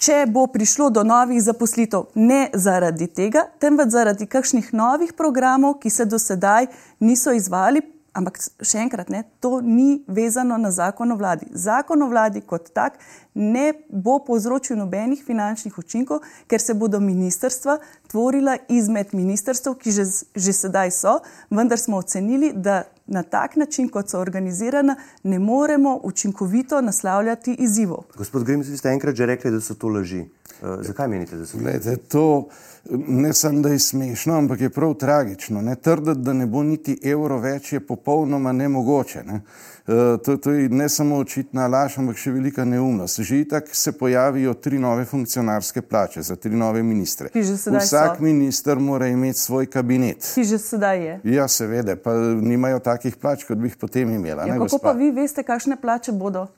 če 0.00 0.24
bo 0.32 0.46
prišlo 0.48 0.88
do 0.90 1.04
novih 1.04 1.42
zaposlitev, 1.44 2.08
ne 2.16 2.48
zaradi 2.56 3.06
tega, 3.06 3.44
temveč 3.60 3.92
zaradi 3.92 4.26
kakšnih 4.30 4.72
novih 4.72 5.12
programov, 5.16 5.76
ki 5.82 5.92
se 5.92 6.08
do 6.08 6.18
sedaj 6.18 6.70
niso 7.04 7.34
izvali. 7.36 7.84
Ampak 8.10 8.40
še 8.42 8.80
enkrat, 8.82 9.06
ne, 9.12 9.20
to 9.38 9.60
ni 9.62 10.00
vezano 10.10 10.56
na 10.58 10.72
zakon 10.74 11.12
o 11.14 11.16
vladi. 11.18 11.46
Zakon 11.54 12.02
o 12.02 12.08
vladi 12.10 12.40
kot 12.42 12.72
tak 12.74 12.96
ne 13.38 13.68
bo 13.86 14.16
povzročil 14.26 14.74
nobenih 14.80 15.20
finančnih 15.22 15.76
učinkov, 15.78 16.24
ker 16.50 16.58
se 16.58 16.74
bodo 16.74 16.98
ministrstva 16.98 17.76
tvorila 18.10 18.56
izmed 18.66 19.14
ministrstv, 19.14 19.76
ki 19.78 19.94
že, 19.94 20.08
že 20.34 20.56
sedaj 20.56 20.90
so, 20.96 21.20
vendar 21.54 21.78
smo 21.78 22.02
ocenili, 22.02 22.50
da 22.50 22.82
na 23.10 23.22
tak 23.22 23.56
način, 23.56 23.88
kot 23.88 24.08
so 24.08 24.20
organizirana, 24.20 24.96
ne 25.22 25.38
moremo 25.38 26.00
učinkovito 26.02 26.80
naslavljati 26.80 27.56
izzivov. 27.58 28.04
Gospod 28.16 28.44
Grims, 28.44 28.68
vi 28.68 28.76
ste 28.76 28.88
enkrat 28.88 29.14
že 29.14 29.26
rekli, 29.26 29.50
da 29.50 29.60
so 29.60 29.74
to 29.74 29.88
laži. 29.88 30.24
Uh, 30.62 30.68
zakaj 30.84 31.08
menite, 31.08 31.36
da 31.36 31.46
so 31.46 31.58
to 31.58 31.64
laži? 31.64 31.96
To 32.08 32.48
ne 32.90 33.32
samo, 33.32 33.60
da 33.60 33.68
je 33.68 33.78
smešno, 33.78 34.38
ampak 34.38 34.60
je 34.60 34.70
prav 34.70 34.94
tragično. 34.94 35.62
Ne 35.62 35.76
trditi, 35.76 36.20
da 36.20 36.32
ne 36.32 36.46
bo 36.46 36.62
niti 36.62 36.98
evro 37.04 37.38
več, 37.38 37.72
je 37.72 37.80
popolnoma 37.80 38.52
nemogoče. 38.52 39.22
Ne? 39.24 39.40
Uh, 39.86 40.20
to, 40.24 40.36
to 40.36 40.50
je 40.50 40.68
ne 40.68 40.88
samo 40.88 41.16
očitna 41.16 41.66
laž, 41.66 41.98
ampak 41.98 42.16
še 42.16 42.32
velika 42.32 42.64
neumnost. 42.64 43.20
Že 43.20 43.44
tako 43.48 43.74
se 43.74 43.92
pojavijo 43.92 44.54
tri 44.54 44.78
nove 44.78 45.04
funkcionarske 45.04 45.82
plače 45.82 46.22
za 46.22 46.36
tri 46.36 46.56
nove 46.56 46.82
ministre. 46.82 47.28
Vsak 47.34 48.16
so. 48.16 48.22
minister 48.22 48.78
mora 48.78 49.08
imeti 49.08 49.38
svoj 49.38 49.66
kabinet. 49.66 50.32
Ki 50.34 50.44
že 50.44 50.58
sedaj 50.58 51.04
je. 51.06 51.20
Ja, 51.24 51.48
seveda, 51.48 51.96
pa 51.96 52.14
nimajo 52.40 52.78
takih 52.78 53.16
plač, 53.16 53.44
kot 53.48 53.58
bi 53.58 53.68
jih 53.68 53.76
potem 53.80 54.12
imela. 54.14 54.44
Ja, 54.44 54.54
ne, 54.54 54.60
kako 54.60 54.68
gospa? 54.68 54.92
pa 54.92 54.98
vi 54.98 55.10
veste, 55.10 55.42
kakšne 55.42 55.80
plače 55.80 56.12
bodo? 56.12 56.48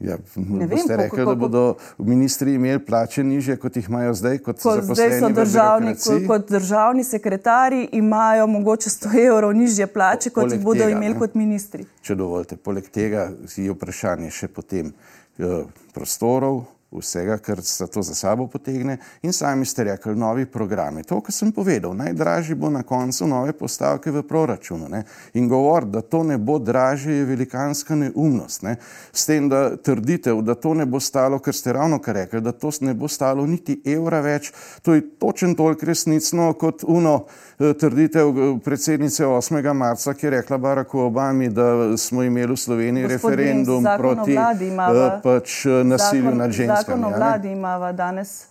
Ja, 0.00 0.16
ne 0.36 0.66
vem, 0.66 0.78
ste 0.78 0.96
rekli, 0.96 1.24
da 1.28 1.34
bodo 1.34 1.62
ministri 1.98 2.54
imeli 2.54 2.80
plače 2.84 3.24
niže, 3.24 3.56
kot 3.60 3.76
jih 3.76 3.88
imajo 3.88 4.14
zdaj, 4.16 4.38
kot, 4.38 4.62
kot 4.62 4.84
zdaj 4.88 5.12
so 5.20 5.28
državni, 5.36 5.92
kot, 6.00 6.22
kot 6.26 6.48
državni 6.50 7.04
sekretarji, 7.04 7.88
imajo 7.92 8.46
mogoče 8.46 8.90
100 8.90 9.12
evrov 9.26 9.52
nižje 9.52 9.86
plače, 9.86 10.32
kot 10.32 10.52
jih 10.52 10.64
bodo 10.64 10.86
tega, 10.86 10.96
imeli 10.96 11.12
ne? 11.12 11.18
kot 11.20 11.36
ministri. 11.36 11.84
Če 12.00 12.16
dovolite, 12.16 12.56
poleg 12.56 12.88
tega 12.88 13.28
je 13.56 13.76
vprašanje 13.76 14.32
še 14.32 14.48
potem 14.48 14.94
uh, 14.94 15.68
prostorov, 15.92 16.62
vsega, 16.92 17.38
kar 17.38 17.62
se 17.62 17.86
to 17.86 18.02
za 18.02 18.14
sabo 18.14 18.46
potegne. 18.46 18.98
In 19.22 19.32
sami 19.32 19.64
ste 19.66 19.84
rekli, 19.84 20.16
novi 20.16 20.46
programi. 20.46 21.02
To, 21.02 21.20
kar 21.20 21.34
sem 21.34 21.52
povedal, 21.52 21.94
najdražji 21.94 22.54
bo 22.54 22.70
na 22.70 22.82
koncu 22.82 23.26
nove 23.26 23.52
postavke 23.52 24.10
v 24.10 24.22
proračunu. 24.22 24.88
Ne? 24.88 25.04
In 25.34 25.48
govor, 25.48 25.84
da 25.84 26.00
to 26.00 26.22
ne 26.22 26.38
bo 26.38 26.58
dražje, 26.58 27.14
je 27.14 27.24
velikanska 27.24 27.94
neumnost. 27.94 28.62
Ne? 28.62 28.76
S 29.12 29.26
tem, 29.26 29.48
da 29.48 29.76
trditev, 29.76 30.42
da 30.42 30.54
to 30.54 30.74
ne 30.74 30.86
bo 30.86 31.00
stalo, 31.00 31.38
ker 31.38 31.54
ste 31.54 31.72
ravno 31.72 31.98
kar 31.98 32.14
rekli, 32.14 32.40
da 32.40 32.52
to 32.52 32.70
ne 32.80 32.94
bo 32.94 33.08
stalo 33.08 33.46
niti 33.46 33.80
evra 33.84 34.20
več, 34.20 34.52
to 34.82 34.94
je 34.94 35.06
točen 35.18 35.54
toliko 35.54 35.86
resnicno 35.86 36.52
kot 36.58 36.84
uno. 36.86 37.24
Eh, 37.60 37.74
trditev 37.74 38.28
eh, 38.28 38.58
predsednice 38.64 39.26
8. 39.26 39.72
marca, 39.72 40.14
ki 40.14 40.26
je 40.26 40.30
rekla 40.30 40.58
Baracku 40.58 41.00
Obami, 41.00 41.48
da 41.48 41.96
smo 41.96 42.22
imeli 42.22 42.52
v 42.52 42.56
Sloveniji 42.56 43.02
Gospodin, 43.02 43.38
referendum 43.38 43.84
proti 43.98 44.32
imava, 44.66 45.06
eh, 45.06 45.20
pač 45.22 45.64
nasilju 45.84 46.22
zakon, 46.22 46.38
nad 46.38 46.50
ženskami. 46.50 46.79
Zakon 46.80 47.04
o 47.04 47.10
vladi 47.16 47.52
imamo 47.52 47.92
danes, 47.92 48.46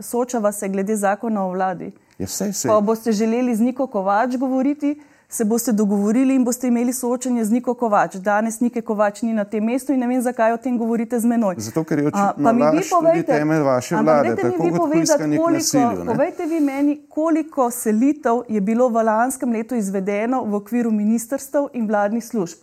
soočava 0.00 0.52
se 0.52 0.68
glede 0.68 0.96
zakona 0.96 1.44
o 1.44 1.50
vladi. 1.50 1.92
Je 2.18 2.26
vse, 2.26 2.48
vse. 2.50 2.68
Pa 2.68 2.80
boste 2.80 3.12
želeli 3.12 3.54
z 3.56 3.60
Niko 3.60 3.86
Kovač 3.86 4.36
govoriti, 4.36 5.02
se 5.28 5.44
boste 5.44 5.72
dogovorili 5.72 6.34
in 6.34 6.44
boste 6.44 6.68
imeli 6.68 6.92
soočanje 6.92 7.44
z 7.44 7.50
Niko 7.50 7.74
Kovač. 7.74 8.16
Danes 8.16 8.60
Nike 8.60 8.82
Kovač 8.82 9.22
ni 9.22 9.32
na 9.32 9.44
tem 9.44 9.64
mestu 9.64 9.92
in 9.92 10.00
ne 10.00 10.06
vem, 10.06 10.20
zakaj 10.22 10.52
o 10.52 10.56
tem 10.56 10.78
govorite 10.78 11.20
z 11.20 11.24
menoj. 11.24 11.54
Zato, 11.58 11.84
ker 11.84 11.98
je 11.98 12.06
očitno 12.06 12.52
laž 12.52 12.90
tudi 12.90 13.22
temelj 13.22 13.62
vaše 13.62 13.96
vlade. 13.96 14.36
Tako 14.36 14.64
mi 14.64 14.72
povedati, 14.76 15.36
koliko, 15.36 15.50
nasilju, 15.50 16.04
povejte 16.06 16.46
vi 16.46 16.60
meni, 16.60 17.00
koliko 17.08 17.70
selitev 17.70 18.42
je 18.48 18.60
bilo 18.60 18.88
v 18.88 19.04
lanskem 19.08 19.52
letu 19.52 19.74
izvedeno 19.74 20.44
v 20.44 20.54
okviru 20.54 20.90
ministrstv 20.90 21.72
in 21.72 21.88
vladnih 21.88 22.24
služb. 22.24 22.58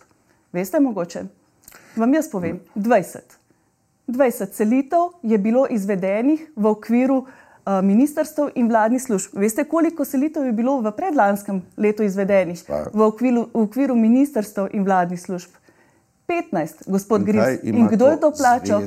Veste 0.52 0.80
mogoče? 0.80 1.24
Vam 1.96 2.14
jaz 2.14 2.30
povem, 2.30 2.60
20. 2.76 3.39
20 4.10 4.52
selitev 4.52 5.14
je 5.22 5.38
bilo 5.38 5.66
izvedenih 5.70 6.50
v 6.56 6.66
okviru 6.66 7.24
Eh, 7.66 7.82
ministrstv 7.82 8.42
in 8.54 8.68
vladnih 8.68 9.02
služb. 9.02 9.30
Veste, 9.32 9.64
koliko 9.64 10.04
selitev 10.04 10.44
je 10.44 10.52
bilo 10.52 10.80
v 10.80 10.92
predlanskem 10.96 11.62
letu 11.76 12.02
izvedenih 12.02 12.62
v 12.92 13.02
okviru, 13.02 13.48
v 13.54 13.62
okviru 13.62 13.94
ministrstv 13.94 14.72
in 14.72 14.84
vladnih 14.84 15.20
služb? 15.20 15.50
15, 16.26 16.86
gospod 16.86 17.22
Grims. 17.22 17.60
In 17.62 17.86
kdo 17.90 18.06
je 18.06 18.16
to 18.16 18.30
plačal? 18.30 18.80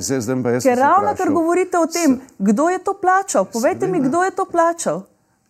Ker 0.62 0.78
ravno 0.78 1.14
kar 1.16 1.30
govorite 1.30 1.78
o 1.78 1.86
tem, 1.86 2.20
kdo 2.38 2.68
je 2.68 2.78
to 2.78 2.94
plačal, 2.94 3.44
povejte 3.44 3.86
mi, 3.86 4.00
kdo 4.00 4.22
je 4.22 4.30
to 4.30 4.44
plačal. 4.44 5.02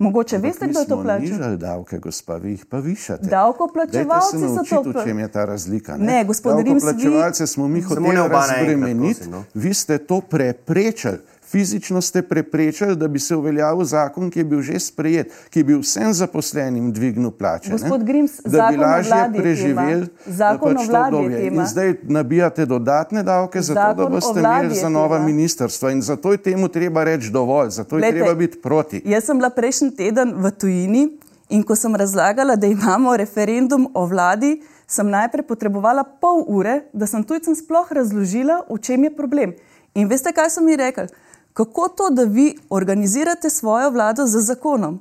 Mogoče 0.05 0.39
veste, 0.39 0.67
kdo 0.69 0.81
je 0.81 0.87
to 0.87 1.03
plačal? 1.03 1.21
Nižali 1.21 1.57
davke, 1.57 1.99
gospa, 1.99 2.37
vi 2.37 2.51
jih 2.51 2.67
pa 2.67 2.79
višate. 2.79 3.27
Davkoplačevalci 3.27 4.39
so 4.39 4.65
to 4.69 4.83
plačali. 4.83 5.05
V 5.05 5.05
čem 5.05 5.19
je 5.19 5.29
ta 5.29 5.45
razlika? 5.45 5.97
Ne, 5.97 6.13
ne 6.13 6.25
gospod 6.25 6.61
Grims. 6.63 6.83
Davkoplačevalce 6.83 7.47
smo 7.47 7.69
mi 7.69 7.81
hoteli 7.81 8.29
razbremeniti, 8.29 9.29
no. 9.29 9.45
vi 9.55 9.75
ste 9.75 9.99
to 9.99 10.21
preprečali 10.21 11.19
fizično 11.51 12.01
ste 12.01 12.23
preprečili, 12.23 12.97
da 12.97 13.09
bi 13.09 13.19
se 13.19 13.37
uveljavil 13.37 13.85
zakon, 13.85 14.31
ki 14.31 14.39
je 14.39 14.45
bil 14.45 14.63
že 14.63 14.79
sprejet, 14.81 15.33
ki 15.51 15.61
je 15.61 15.65
bil 15.65 15.81
vsem 15.81 16.13
zaposlenim 16.13 16.93
dvignil 16.93 17.31
plače. 17.31 17.71
Gospod 17.71 18.01
ne? 18.01 18.07
Grims, 18.07 18.41
da 18.45 18.69
bi 18.71 18.77
lažje 18.77 19.29
preživeli 19.37 20.07
zakon 20.27 20.75
pač 20.75 20.83
o 20.83 20.91
vladi. 20.91 21.47
In 21.47 21.61
zdaj 21.67 21.95
nabijate 22.03 22.67
dodatne 22.67 23.23
davke, 23.23 23.63
zato 23.63 23.95
da 23.95 24.09
boste 24.09 24.41
imeli 24.41 24.75
za 24.75 24.89
nova 24.89 25.17
tema. 25.17 25.27
ministrstva. 25.27 25.91
In 25.91 26.03
zato 26.03 26.33
je 26.33 26.39
temu 26.39 26.69
treba 26.69 27.05
reči 27.05 27.31
dovolj, 27.31 27.71
zato 27.71 27.97
je 27.97 28.03
Lete, 28.03 28.19
treba 28.19 28.35
biti 28.35 28.59
proti. 28.59 29.03
Jaz 29.05 29.25
sem 29.25 29.39
bila 29.39 29.51
prejšnji 29.51 29.91
teden 29.97 30.35
v 30.37 30.51
tujini 30.51 31.09
in 31.49 31.63
ko 31.63 31.77
sem 31.77 31.95
razlagala, 31.95 32.57
da 32.57 32.67
imamo 32.67 33.17
referendum 33.17 33.89
o 33.95 34.07
vladi, 34.07 34.63
sem 34.87 35.09
najprej 35.11 35.47
potrebovala 35.47 36.05
pol 36.21 36.45
ure, 36.49 36.81
da 36.93 37.07
sem 37.07 37.25
tujcem 37.25 37.55
sploh 37.57 37.93
razložila, 37.93 38.65
v 38.71 38.79
čem 38.81 39.05
je 39.05 39.17
problem. 39.17 39.55
In 39.95 40.09
veste, 40.09 40.33
kaj 40.33 40.51
so 40.51 40.65
mi 40.65 40.77
rekli? 40.77 41.07
Kako 41.55 41.89
to, 41.89 42.11
da 42.11 42.23
vi 42.23 42.57
organizirate 42.71 43.51
svojo 43.51 43.91
vlado 43.91 44.27
z 44.27 44.41
zakonom? 44.41 45.01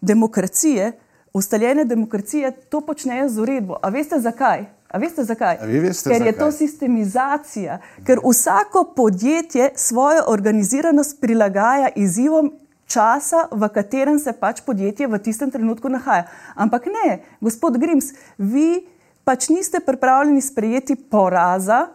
Demokracije, 0.00 0.92
ustaljene 1.32 1.84
demokracije, 1.84 2.52
to 2.52 2.80
počnejo 2.80 3.28
z 3.28 3.38
uredbo. 3.38 3.76
A 3.82 3.88
veste 3.88 4.20
zakaj? 4.20 4.64
A 4.90 4.98
veste 4.98 5.24
zakaj? 5.24 5.58
A 5.60 5.66
veste 5.66 6.10
ker 6.10 6.18
zakaj? 6.18 6.28
je 6.28 6.38
to 6.38 6.52
sistemizacija, 6.52 7.78
ker 8.06 8.20
vsako 8.24 8.84
podjetje 8.96 9.70
svojo 9.74 10.22
organiziranost 10.26 11.20
prilagaja 11.20 11.88
izzivom 11.96 12.52
časa, 12.86 13.48
v 13.50 13.68
katerem 13.74 14.18
se 14.18 14.32
pač 14.32 14.62
podjetje 14.66 15.06
v 15.06 15.18
tistem 15.18 15.50
trenutku 15.50 15.88
nahaja. 15.88 16.28
Ampak 16.54 16.86
ne, 16.86 17.18
gospod 17.40 17.78
Grims, 17.78 18.12
vi 18.38 18.86
pač 19.24 19.48
niste 19.48 19.80
pripravljeni 19.80 20.40
sprejeti 20.40 20.94
poraza 20.94 21.88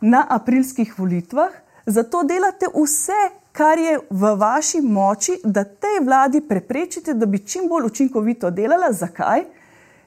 na 0.00 0.24
aprilskih 0.28 0.98
volitvah, 0.98 1.52
zato 1.86 2.22
delate 2.22 2.72
vse, 2.74 3.41
kar 3.52 3.78
je 3.78 3.98
v 4.10 4.34
vaši 4.36 4.80
moči, 4.80 5.38
da 5.44 5.64
tej 5.64 6.00
vladi 6.04 6.40
preprečite, 6.40 7.14
da 7.14 7.26
bi 7.26 7.38
čim 7.38 7.68
bolj 7.68 7.86
učinkovito 7.86 8.50
delala. 8.50 8.92
Zakaj? 8.92 9.44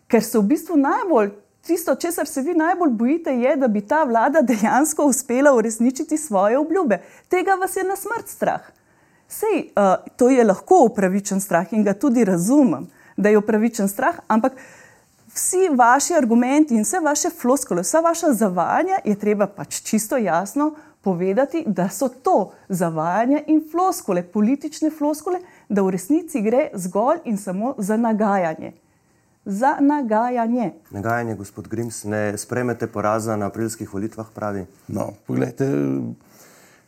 Ker 0.08 0.24
se 0.24 0.40
v 0.40 0.44
bistvu 0.44 0.78
najbolj, 0.78 1.32
tisto, 1.66 1.96
česar 1.96 2.28
se 2.28 2.42
vi 2.42 2.54
najbolj 2.54 2.90
bojite, 2.90 3.34
je, 3.34 3.56
da 3.56 3.68
bi 3.68 3.82
ta 3.82 4.04
vlada 4.04 4.42
dejansko 4.42 5.06
uspela 5.06 5.54
uresničiti 5.56 6.18
svoje 6.18 6.58
obljube. 6.58 7.02
Tega 7.30 7.58
vas 7.62 7.76
je 7.76 7.84
na 7.84 7.96
smrt 7.96 8.28
strah. 8.28 8.62
Sej, 9.28 9.72
uh, 9.76 9.96
to 10.18 10.30
je 10.30 10.44
lahko 10.44 10.84
upravičen 10.86 11.42
strah 11.42 11.74
in 11.74 11.84
ga 11.84 11.94
tudi 11.94 12.26
razumem, 12.26 12.88
da 13.18 13.30
je 13.30 13.38
upravičen 13.38 13.88
strah, 13.88 14.20
ampak 14.28 14.54
vsi 15.34 15.70
vaši 15.74 16.14
argumenti 16.14 16.76
in 16.76 16.84
vse 16.84 17.00
vaše 17.00 17.30
floskole, 17.30 17.82
vsa 17.82 18.00
vaša 18.00 18.34
zavajanja 18.34 19.00
je 19.06 19.16
treba 19.20 19.48
pač 19.48 19.82
čisto 19.82 20.18
jasno 20.18 20.76
povedati, 21.06 21.64
da 21.68 21.90
so 21.90 22.10
to 22.10 22.52
zavajanja 22.70 23.44
in 23.48 23.62
floskole, 23.72 24.24
politične 24.24 24.90
floskole, 24.90 25.40
da 25.70 25.84
v 25.86 25.94
resnici 25.94 26.42
gre 26.42 26.70
zgolj 26.74 27.20
in 27.26 27.38
samo 27.38 27.76
za 27.78 27.98
nagajanje. 27.98 28.72
Za 29.46 29.76
nagajanje. 29.80 30.72
Nagajanje, 30.92 31.36
gospod 31.36 31.68
Grims, 31.68 32.04
ne 32.04 32.38
spremete 32.38 32.88
poraza 32.88 33.36
na 33.36 33.46
aprilskih 33.46 33.94
volitvah, 33.94 34.32
pravi. 34.34 34.66
No, 34.88 35.12
pogledajte, 35.28 35.68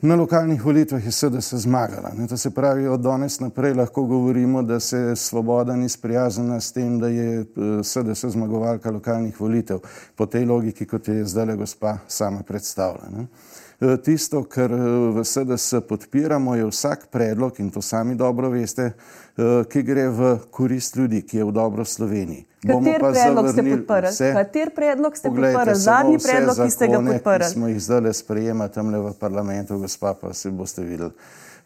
na 0.01 0.15
lokalnih 0.15 0.65
volitvah 0.65 1.05
je 1.05 1.11
SDS 1.11 1.53
zmagala. 1.53 2.13
Ne, 2.17 2.27
to 2.27 2.37
se 2.37 2.49
pravi, 2.49 2.87
od 2.87 2.99
danes 2.99 3.39
naprej 3.39 3.73
lahko 3.73 4.03
govorimo, 4.03 4.63
da 4.63 4.79
se 4.79 5.15
svoboda 5.15 5.75
ni 5.75 5.89
sprijaznila 5.89 6.59
s 6.59 6.71
tem, 6.71 6.99
da 6.99 7.07
je 7.07 7.45
SDS 7.83 8.25
zmagovalka 8.25 8.91
lokalnih 8.91 9.41
volitev 9.41 9.79
po 10.15 10.25
tej 10.25 10.45
logiki, 10.45 10.85
kot 10.85 11.07
je 11.07 11.25
zdaj 11.25 11.55
gospa 11.55 11.97
sama 12.07 12.41
predstavljena. 12.41 13.21
Eh, 13.21 13.66
tisto, 14.03 14.43
kar 14.43 14.71
eh, 14.71 15.11
v 15.13 15.23
SDS 15.23 15.73
podpiramo, 15.87 16.55
je 16.55 16.65
vsak 16.65 17.07
predlog, 17.11 17.59
in 17.59 17.69
to 17.71 17.81
sami 17.81 18.15
dobro 18.15 18.49
veste, 18.49 18.91
eh, 18.91 19.63
ki 19.69 19.83
gre 19.83 20.09
v 20.09 20.37
korist 20.51 20.95
ljudi, 20.95 21.21
ki 21.21 21.37
je 21.37 21.45
v 21.45 21.51
dobro 21.51 21.85
Sloveniji. 21.85 22.45
Kateri 22.67 22.97
predlog 22.99 23.49
ste 23.51 23.63
podprli? 23.63 24.11
Kateri 24.33 24.71
predlog 24.75 25.17
ste 25.17 25.29
podprli? 25.29 25.75
Zadnji 25.75 26.17
predlog, 26.17 26.55
ki 26.57 26.71
ste 26.71 26.87
ga 26.87 27.01
podprli? 27.01 27.49
Smo 27.53 27.67
jih 27.67 27.81
zdaj 27.81 28.01
le 28.01 28.13
sprejemali 28.13 28.73
tam 28.73 28.89
le 28.89 28.99
v 28.99 29.13
parlamentu, 29.19 29.77
gospa, 29.77 30.13
pa 30.13 30.33
se 30.33 30.51
boste 30.51 30.81
videli. 30.81 31.13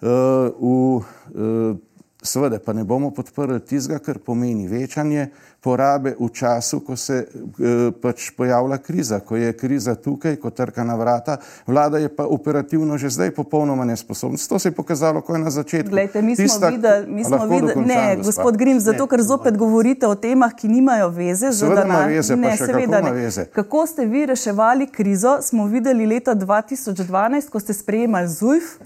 Uh, 0.01 0.49
v, 0.57 1.05
uh, 1.37 1.77
Seveda 2.23 2.59
pa 2.59 2.73
ne 2.73 2.83
bomo 2.83 3.09
podprli 3.11 3.59
tistega, 3.59 3.99
kar 3.99 4.19
pomeni 4.21 4.67
večanje 4.67 5.29
porabe 5.61 6.15
v 6.19 6.27
času, 6.33 6.79
ko 6.85 6.95
se 6.95 7.15
e, 7.25 7.91
pač 8.01 8.27
pojavlja 8.37 8.77
kriza, 8.77 9.19
ko 9.25 9.35
je 9.35 9.53
kriza 9.57 9.95
tukaj, 9.95 10.35
ko 10.41 10.49
trka 10.49 10.83
na 10.83 10.95
vrata. 10.95 11.37
Vlada 11.67 11.97
je 11.97 12.09
pa 12.15 12.25
operativno 12.25 12.97
že 12.97 13.09
zdaj 13.09 13.31
popolnoma 13.31 13.85
nesposobna. 13.85 14.37
To 14.49 14.59
se 14.59 14.69
je 14.69 14.75
pokazalo, 14.77 15.21
ko 15.21 15.33
je 15.33 15.41
na 15.41 15.49
začetku. 15.49 15.89
Glejte, 15.89 16.21
mi 16.21 16.35
smo 16.35 16.45
Tista, 16.45 16.69
videli, 16.69 17.07
mi 17.07 17.23
smo 17.23 17.45
videli, 17.45 17.85
ne, 17.85 18.17
gospod 18.21 18.57
Grim, 18.57 18.79
zato 18.79 19.07
ker 19.07 19.21
zopet 19.21 19.57
govorite 19.57 20.07
o 20.07 20.15
temah, 20.15 20.53
ki 20.53 20.67
nimajo 20.67 21.09
veze. 21.09 21.53
Seveda 21.53 21.85
ima 21.85 22.05
veze, 22.05 22.37
ne, 22.37 22.49
pa 22.49 22.57
še 22.57 22.69
seveda 22.69 23.01
kako 23.01 23.17
veze. 23.17 23.45
Kako 23.53 23.85
ste 23.87 24.05
vi 24.05 24.25
reševali 24.25 24.87
krizo, 24.87 25.39
smo 25.41 25.65
videli 25.65 26.05
leta 26.05 26.35
2012, 26.37 27.49
ko 27.49 27.59
ste 27.59 27.73
sprejemali 27.73 28.29
ZUJF 28.29 28.77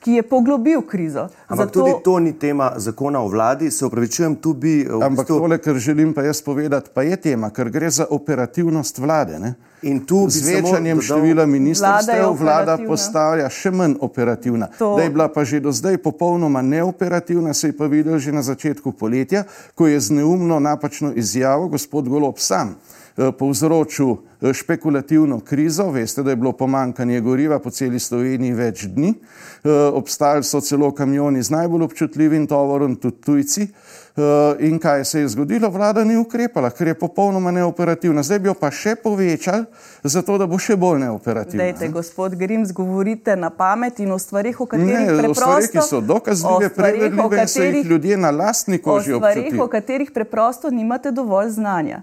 ki 0.00 0.12
je 0.12 0.22
poglobil 0.22 0.82
krizo. 0.82 1.28
Ampak 1.48 1.66
Zato... 1.66 1.80
tudi 1.80 1.92
to 2.04 2.18
ni 2.18 2.32
tema 2.32 2.72
zakona 2.76 3.20
o 3.20 3.28
vladi, 3.28 3.70
se 3.70 3.86
upravičujem, 3.86 4.36
tu 4.36 4.54
bi. 4.54 4.80
Eh, 4.80 4.92
Ampak 4.92 5.26
bistvu... 5.26 5.38
tole, 5.38 5.58
kar 5.58 5.74
želim 5.74 6.14
pa 6.14 6.22
jaz 6.22 6.42
povedati, 6.42 6.90
pa 6.94 7.02
je 7.02 7.16
tema, 7.16 7.50
ker 7.50 7.70
gre 7.70 7.90
za 7.90 8.06
operativnost 8.10 8.98
vlade. 8.98 9.38
Ne? 9.38 9.54
In 9.82 10.00
tu 10.06 10.24
z 10.28 10.40
večanjem 10.44 10.96
dodal... 10.96 11.02
števila 11.02 11.46
ministrstev 11.46 12.32
vlada 12.36 12.78
postavlja 12.86 13.48
še 13.48 13.70
manj 13.70 13.98
operativna. 14.00 14.70
To... 14.78 14.94
Da 14.96 15.04
je 15.04 15.10
bila 15.10 15.28
pa 15.28 15.44
že 15.44 15.60
do 15.60 15.72
zdaj 15.72 15.98
popolnoma 15.98 16.62
neoperativna, 16.62 17.54
se 17.54 17.68
je 17.68 17.76
pa 17.76 17.86
videl 17.86 18.18
že 18.18 18.32
na 18.32 18.42
začetku 18.42 18.92
poletja, 18.92 19.44
ko 19.74 19.86
je 19.86 20.00
z 20.00 20.10
neumno 20.10 20.60
napačno 20.60 21.12
izjavo 21.12 21.68
gospod 21.68 22.08
Golob 22.08 22.38
sam 22.38 22.76
povzročil 23.38 24.16
eh, 24.40 24.52
špekulativno 24.52 25.40
krizo. 25.40 25.90
Veste, 25.90 26.22
da 26.22 26.30
je 26.30 26.36
bilo 26.36 26.52
pomankanje 26.52 27.20
goriva 27.20 27.58
po 27.58 27.70
celi 27.70 27.98
Sloveniji 27.98 28.52
več 28.52 28.84
dni. 28.84 29.14
Eh, 29.64 29.70
obstajali 29.92 30.44
so 30.44 30.60
celo 30.60 30.92
kamioni 30.94 31.42
z 31.42 31.50
najbolj 31.50 31.82
občutljivim 31.82 32.46
tovorom, 32.46 32.96
tudi 32.96 33.20
tujci. 33.20 33.68
In 34.58 34.78
kaj 34.78 35.04
se 35.04 35.20
je 35.20 35.28
zgodilo? 35.28 35.70
Vlada 35.70 36.02
ni 36.04 36.16
ukrepala, 36.16 36.70
ker 36.70 36.90
je 36.90 36.94
popolnoma 36.98 37.50
neoperativna. 37.50 38.22
Zdaj 38.26 38.38
bi 38.38 38.50
jo 38.50 38.54
pa 38.58 38.68
še 38.74 38.96
povečali, 39.00 39.64
zato 40.02 40.36
da 40.38 40.48
bo 40.50 40.58
še 40.58 40.76
bolj 40.76 40.98
neoperativna. 41.04 41.62
Dajte, 41.62 41.88
gospod 41.94 42.34
Grims, 42.36 42.74
govorite 42.74 43.36
na 43.38 43.48
pamet 43.54 44.02
in 44.02 44.12
o 44.12 44.18
stvarih, 44.18 44.60
o 44.60 44.66
katerih 44.66 44.98
ne, 44.98 45.16
preprosto... 45.22 45.30
O 45.30 45.46
stvarih, 45.46 45.70
ki 45.72 45.86
so 45.86 46.02
dokazljive, 46.04 46.72
prevedljive, 46.74 47.40
in 47.40 47.48
se 47.48 47.66
jih 47.70 47.86
ljudje 47.86 48.18
na 48.20 48.34
lastni 48.34 48.82
koži 48.82 49.14
občutijo. 49.14 49.16
O 49.16 49.20
stvarih, 49.20 49.46
občuti. 49.46 49.62
o 49.64 49.68
katerih 49.78 50.10
preprosto 50.14 50.70
nimate 50.74 51.14
dovolj 51.14 51.54
znanja. 51.56 52.02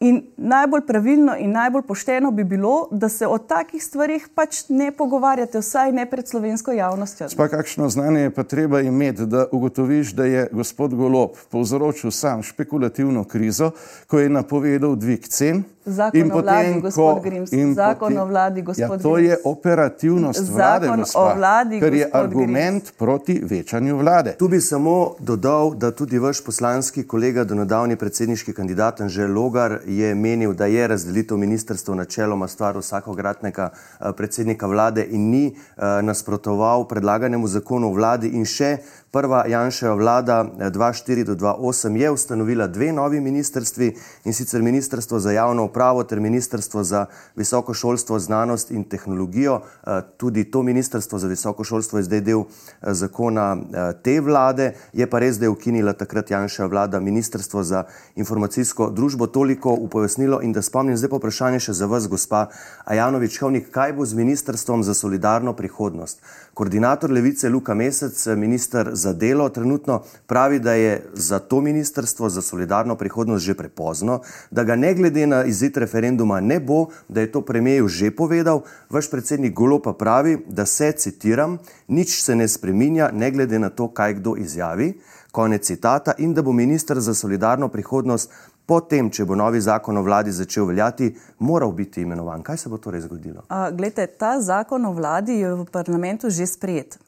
In 0.00 0.22
najbolj 0.36 0.80
pravilno 0.86 1.34
in 1.36 1.50
najbolj 1.52 1.82
pošteno 1.82 2.30
bi 2.30 2.44
bilo, 2.44 2.88
da 2.90 3.08
se 3.08 3.26
o 3.26 3.38
takih 3.38 3.82
stvarih 3.84 4.28
pač 4.34 4.62
ne 4.68 4.88
pogovarjate, 4.96 5.60
vsaj 5.60 5.92
ne 5.92 6.06
pred 6.10 6.28
slovensko 6.28 6.72
javnostjo. 6.72 7.28
Spa 7.28 7.48
kakšno 7.52 7.88
znanje 7.88 8.20
je 8.20 8.30
pa 8.30 8.42
treba 8.42 8.80
imeti, 8.80 9.26
da 9.26 9.44
ugotoviš, 9.52 10.14
da 10.16 10.24
je 10.24 10.46
gospod 10.52 10.94
Golob 10.94 11.36
povzročil 11.50 12.10
sam 12.10 12.42
špekulativno 12.42 13.24
krizo, 13.24 13.70
ko 14.06 14.18
je 14.18 14.32
napovedal 14.32 14.96
dvig 14.96 15.28
cen. 15.28 15.64
Zakon 15.84 16.20
in 16.20 16.32
o 16.32 16.40
vladi, 16.40 16.66
potem, 16.68 16.80
gospod 16.80 17.14
ko, 17.14 17.20
Grims. 17.20 17.50
Zakon 17.74 18.08
potem, 18.08 18.18
o 18.22 18.24
vladi, 18.26 18.62
gospod 18.62 18.98
ja, 18.98 19.02
to 19.02 19.18
je 19.18 19.38
operativnost 19.44 20.48
vlade, 20.50 20.88
gospa, 20.96 21.34
vladi, 21.36 21.80
ker 21.80 21.94
je 21.94 22.08
argument 22.12 22.82
Grims. 22.82 22.98
proti 22.98 23.40
večanju 23.44 23.96
vlade. 23.96 24.34
Tu 24.38 24.48
bi 24.48 24.60
samo 24.60 25.14
dodal, 25.18 25.74
da 25.74 25.90
tudi 25.90 26.18
vaš 26.18 26.44
poslanski 26.44 27.06
kolega, 27.06 27.44
donedavni 27.44 27.96
predsedniški 27.96 28.52
kandidat 28.52 29.00
Anže 29.00 29.26
Logar, 29.26 29.78
je 29.86 30.14
menil, 30.14 30.52
da 30.52 30.66
je 30.66 30.86
razdelitev 30.86 31.36
ministrstva 31.36 31.94
načeloma 31.94 32.48
stvar 32.48 32.76
vsakogradnega 32.76 33.70
eh, 33.72 34.12
predsednika 34.16 34.66
vlade 34.66 35.06
in 35.10 35.30
ni 35.30 35.46
uh, 35.46 35.82
nasprotoval 36.02 36.88
predlaganemu 36.88 37.46
zakonu 37.46 37.88
o 37.88 37.94
vladi 37.96 38.28
in 38.28 38.44
še 38.44 38.76
Prva 39.10 39.42
Janševa 39.46 39.94
vlada 39.94 40.44
2004 40.58 41.20
eh, 41.20 41.24
do 41.24 41.34
2008 41.34 41.96
je 41.96 42.10
ustanovila 42.10 42.66
dve 42.66 42.92
novi 42.92 43.20
ministrstvi 43.20 43.96
in 44.24 44.32
sicer 44.32 44.62
Ministrstvo 44.62 45.18
za 45.18 45.32
javno 45.32 45.64
upravo 45.70 46.02
ter 46.04 46.20
Ministrstvo 46.20 46.82
za 46.84 47.06
visoko 47.36 47.74
šolstvo, 47.74 48.18
znanost 48.18 48.70
in 48.70 48.84
tehnologijo. 48.84 49.60
Eh, 49.62 50.02
tudi 50.16 50.44
to 50.50 50.62
Ministrstvo 50.62 51.18
za 51.18 51.30
visoko 51.30 51.64
šolstvo 51.64 51.98
je 51.98 52.08
zdaj 52.10 52.20
del 52.20 52.42
eh, 52.42 52.94
zakona 52.94 53.56
te 54.02 54.20
vlade, 54.20 54.72
je 54.92 55.06
pa 55.06 55.18
res, 55.22 55.38
da 55.38 55.46
je 55.46 55.54
ukinila 55.54 55.92
takrat 55.92 56.30
Janševa 56.30 56.68
vlada 56.68 57.00
Ministrstvo 57.00 57.62
za 57.62 57.84
informacijsko 58.16 58.90
družbo. 58.90 59.26
Toliko 59.26 59.74
v 59.74 59.88
pojasnilo 59.88 60.40
in 60.42 60.52
da 60.52 60.62
spomnim 60.62 60.96
zdaj 60.96 61.10
po 61.10 61.22
vprašanje 61.22 61.60
še 61.60 61.72
za 61.72 61.86
vas, 61.86 62.08
gospa 62.08 62.48
Ajanovič 62.84 63.38
Hovnik, 63.38 63.70
kaj 63.70 63.94
bo 63.94 64.06
z 64.06 64.18
Ministrstvom 64.18 64.82
za 64.82 64.94
solidarno 64.94 65.52
prihodnost? 65.52 66.20
Koordinator 66.60 67.10
levice 67.10 67.48
Luka 67.48 67.74
Mesec, 67.74 68.26
minister 68.36 68.90
za 68.92 69.12
delo 69.12 69.48
trenutno 69.48 70.02
pravi, 70.26 70.58
da 70.58 70.72
je 70.72 71.06
za 71.14 71.38
to 71.38 71.60
ministrstvo 71.60 72.28
za 72.28 72.42
solidarno 72.42 72.96
prihodnost 72.96 73.44
že 73.44 73.54
prepozno, 73.54 74.20
da 74.50 74.64
ga 74.64 74.76
ne 74.76 74.94
glede 74.94 75.26
na 75.26 75.44
izid 75.44 75.76
referenduma 75.76 76.40
ne 76.40 76.60
bo, 76.60 76.86
da 77.08 77.20
je 77.20 77.32
to 77.32 77.40
premijev 77.40 77.88
že 77.88 78.10
povedal. 78.10 78.60
Vaš 78.90 79.10
predsednik 79.10 79.54
Golo 79.54 79.78
pa 79.82 79.92
pravi, 79.92 80.36
da 80.48 80.66
se, 80.66 80.92
citiram, 80.92 81.58
nič 81.88 82.20
se 82.22 82.36
ne 82.36 82.48
spreminja, 82.48 83.08
ne 83.12 83.30
glede 83.30 83.58
na 83.58 83.70
to, 83.70 83.88
kaj 83.88 84.14
kdo 84.20 84.36
izjavi. 84.36 84.92
Konec 85.32 85.64
citata 85.66 86.12
in 86.18 86.34
da 86.34 86.42
bo 86.42 86.52
ministr 86.52 87.00
za 87.00 87.14
solidarno 87.14 87.68
prihodnost 87.68 88.30
potem, 88.70 89.10
če 89.10 89.26
bo 89.26 89.34
novi 89.34 89.60
zakon 89.60 89.98
o 89.98 90.04
vladi 90.06 90.30
začel 90.34 90.68
veljati, 90.70 91.10
moral 91.42 91.72
biti 91.74 92.04
imenovan. 92.06 92.44
Kaj 92.46 92.62
se 92.62 92.70
bo 92.70 92.78
torej 92.78 93.02
zgodilo? 93.08 93.42
A, 93.48 93.70
glede, 93.74 94.06
ta 94.06 94.36
zakon 94.40 94.86
o 94.86 94.92
vladi 94.94 95.40
je 95.40 95.54
v 95.58 95.66
parlamentu 95.72 96.30
že 96.30 96.46
sprejet. 96.46 96.98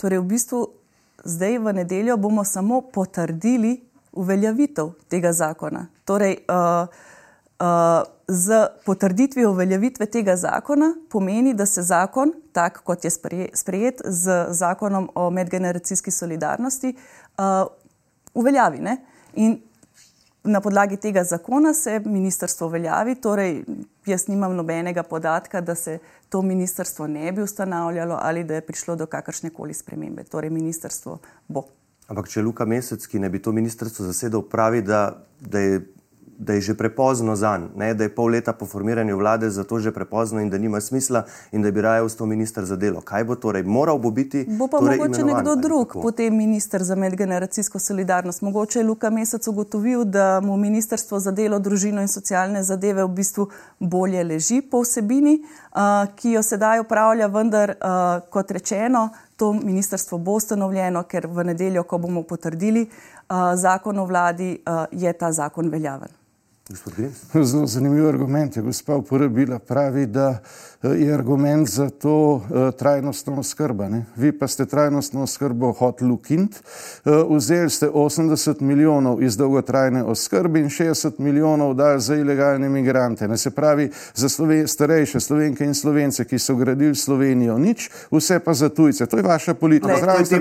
Torej, 0.00 0.22
v 0.22 0.30
bistvu 0.32 0.60
zdaj 1.24 1.58
v 1.60 1.74
nedeljo 1.80 2.16
bomo 2.20 2.44
samo 2.44 2.80
potrdili 2.80 3.76
uveljavitev 4.14 4.94
tega 5.12 5.32
zakona. 5.32 5.86
Torej, 6.08 6.38
uh, 6.48 6.88
uh, 7.60 8.02
z 8.28 8.66
potrditvijo 8.86 9.50
uveljavitve 9.52 10.06
tega 10.06 10.36
zakona 10.36 10.94
pomeni, 11.10 11.52
da 11.54 11.66
se 11.66 11.82
zakon, 11.82 12.32
tak 12.52 12.80
kot 12.84 13.04
je 13.04 13.10
sprejet 13.52 14.00
z 14.04 14.46
zakonom 14.56 15.10
o 15.14 15.28
medgeneracijski 15.30 16.10
solidarnosti, 16.10 16.94
uh, 16.96 17.66
uveljavi. 18.34 18.80
Ne? 18.80 18.96
In 19.34 19.58
na 20.44 20.60
podlagi 20.60 20.96
tega 20.96 21.24
zakona 21.24 21.74
se 21.74 22.00
ministrstvo 22.04 22.68
veljavi, 22.68 23.14
torej 23.14 23.64
jaz 24.06 24.26
nimam 24.28 24.56
nobenega 24.56 25.02
podatka, 25.02 25.60
da 25.60 25.74
se 25.74 25.98
to 26.28 26.42
ministrstvo 26.42 27.06
ne 27.06 27.32
bi 27.32 27.42
ustanavljalo 27.42 28.18
ali 28.22 28.44
da 28.44 28.54
je 28.54 28.60
prišlo 28.60 28.96
do 28.96 29.06
kakršne 29.06 29.50
koli 29.50 29.74
spremembe. 29.74 30.24
Torej, 30.24 30.50
ministrstvo 30.50 31.18
bo. 31.48 31.64
Ampak, 32.08 32.28
če 32.28 32.42
Luka 32.42 32.64
Mesec, 32.68 33.06
ki 33.06 33.18
ne 33.18 33.30
bi 33.32 33.40
to 33.40 33.52
ministrstvo 33.52 34.04
zasedal, 34.04 34.42
pravi, 34.42 34.82
da, 34.82 35.24
da 35.40 35.58
je 35.58 35.80
da 36.38 36.52
je 36.52 36.60
že 36.60 36.74
prepozno 36.74 37.36
za 37.36 37.58
njega, 37.76 37.94
da 37.94 38.04
je 38.04 38.14
pol 38.14 38.26
leta 38.26 38.52
po 38.52 38.66
formiranju 38.66 39.16
vlade 39.16 39.50
za 39.50 39.64
to 39.64 39.78
že 39.78 39.92
prepozno 39.92 40.40
in 40.40 40.50
da 40.50 40.58
nima 40.58 40.80
smisla 40.80 41.24
in 41.52 41.62
da 41.62 41.70
bi 41.70 41.80
raje 41.80 42.02
ostal 42.02 42.26
ministr 42.26 42.64
za 42.64 42.76
delo. 42.76 43.00
Kaj 43.00 43.24
bo 43.24 43.34
torej? 43.34 43.62
Moral 43.62 43.98
bo 43.98 44.10
biti. 44.10 44.44
Bo 44.48 44.66
pa 44.66 44.78
torej 44.78 44.98
mogoče 44.98 45.24
nekdo 45.24 45.56
drug, 45.56 45.96
potem 46.02 46.36
ministr 46.36 46.82
za 46.82 46.94
medgeneracijsko 46.94 47.78
solidarnost. 47.78 48.42
Mogoče 48.42 48.78
je 48.78 48.84
Luka 48.84 49.10
Mesec 49.10 49.48
ugotovil, 49.48 50.04
da 50.04 50.40
mu 50.40 50.56
ministrstvo 50.56 51.18
za 51.20 51.30
delo, 51.30 51.58
družino 51.58 52.00
in 52.00 52.08
socialne 52.08 52.62
zadeve 52.62 53.04
v 53.04 53.08
bistvu 53.08 53.48
bolje 53.78 54.24
leži 54.24 54.62
po 54.62 54.80
vsebini, 54.82 55.38
uh, 55.42 55.80
ki 56.16 56.30
jo 56.30 56.42
sedaj 56.42 56.80
upravlja, 56.80 57.26
vendar 57.26 57.70
uh, 57.70 58.26
kot 58.30 58.50
rečeno. 58.50 59.08
To 59.36 59.52
ministrstvo 59.52 60.18
bo 60.18 60.32
ustanovljeno, 60.38 61.02
ker 61.02 61.26
v 61.26 61.44
nedeljo, 61.44 61.82
ko 61.82 61.98
bomo 61.98 62.22
potrdili 62.22 62.86
uh, 62.86 63.54
zakon 63.54 63.98
o 63.98 64.06
vladi, 64.06 64.58
uh, 64.66 64.84
je 64.92 65.12
ta 65.12 65.32
zakon 65.32 65.68
veljaven. 65.70 66.23
Zelo 67.44 67.66
zanimiv 67.66 68.08
argument 68.08 68.56
je 68.56 68.62
gospa 68.62 68.96
uporabila. 68.96 69.58
Pravi, 69.58 70.06
da 70.06 70.42
je 70.92 71.14
argument 71.14 71.68
za 71.68 71.90
to 71.90 72.34
uh, 72.34 72.42
trajnostno 72.78 73.40
oskrba. 73.40 73.88
Ne? 73.88 74.04
Vi 74.16 74.38
pa 74.38 74.48
ste 74.48 74.66
trajnostno 74.66 75.22
oskrbo 75.22 75.72
hoteli 75.72 76.10
ukiniti. 76.10 76.56
Uh, 77.04 77.36
vzeli 77.36 77.70
ste 77.70 77.88
80 77.88 78.60
milijonov 78.60 79.22
iz 79.22 79.36
dolgotrajne 79.36 80.04
oskrbe 80.04 80.60
in 80.60 80.68
60 80.68 81.12
milijonov 81.18 81.74
dali 81.74 82.00
za 82.00 82.16
ilegalne 82.16 82.66
imigrante. 82.66 83.28
Ne? 83.28 83.36
Se 83.36 83.50
pravi, 83.50 83.90
za 84.14 84.28
sloven 84.28 84.68
starejše 84.68 85.20
slovenke 85.20 85.64
in 85.64 85.74
slovence, 85.74 86.24
ki 86.24 86.38
so 86.38 86.54
gradili 86.54 86.94
Slovenijo, 86.94 87.58
nič, 87.58 87.90
vse 88.10 88.38
pa 88.38 88.54
za 88.54 88.68
tujce. 88.68 89.06
To 89.06 89.16
je 89.16 89.22
vaša 89.22 89.54
politika. 89.54 89.96
Zraven 90.00 90.26
ste, 90.26 90.40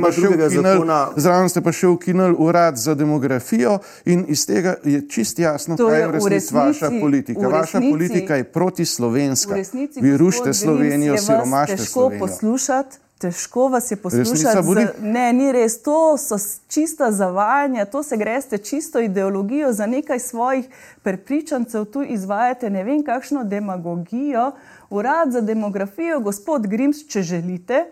zakona... 0.61 1.49
ste 1.49 1.61
pa 1.61 1.71
še 1.71 1.87
ukinili 1.87 2.35
urad 2.37 2.77
za 2.77 2.95
demografijo 2.95 3.79
in 4.05 4.25
iz 4.27 4.45
tega 4.45 4.75
je 4.83 5.07
čist 5.09 5.39
jasno, 5.39 5.77
kaj 5.77 5.99
je 5.99 6.07
resnici, 6.07 6.33
resnici 6.33 6.55
vaša 6.55 6.89
politika. 7.01 7.41
Resnici, 7.41 7.55
vaša 7.55 7.79
politika 7.91 8.35
je 8.35 8.43
protislovenska. 8.43 9.55
Vi 10.01 10.17
rušite 10.17 10.32
Slovenijo, 10.53 11.17
siromašite 11.17 11.85
Slovenijo. 11.85 12.27
Poslušati. 12.27 12.97
Težko 13.23 13.67
vas 13.67 13.91
je 13.91 13.95
poslušati. 13.95 14.67
Z... 14.73 14.87
Ne, 15.01 15.33
ni 15.33 15.51
res. 15.51 15.77
To 15.83 16.17
so 16.17 16.35
čista 16.67 17.11
zavajanja, 17.11 17.85
to 17.85 18.03
se 18.03 18.17
greste 18.17 18.57
čisto 18.57 18.99
ideologijo 18.99 19.71
za 19.73 19.85
nekaj 19.85 20.19
svojih 20.19 20.65
prepričancev. 21.03 21.85
Tu 21.85 22.03
izvajate 22.03 22.69
ne 22.69 22.83
vem 22.83 23.03
kakšno 23.03 23.43
demagogijo. 23.43 24.51
Urad 24.89 25.31
za 25.31 25.41
demografijo, 25.41 26.19
gospod 26.19 26.67
Grims, 26.67 27.07
če 27.07 27.21
želite, 27.21 27.85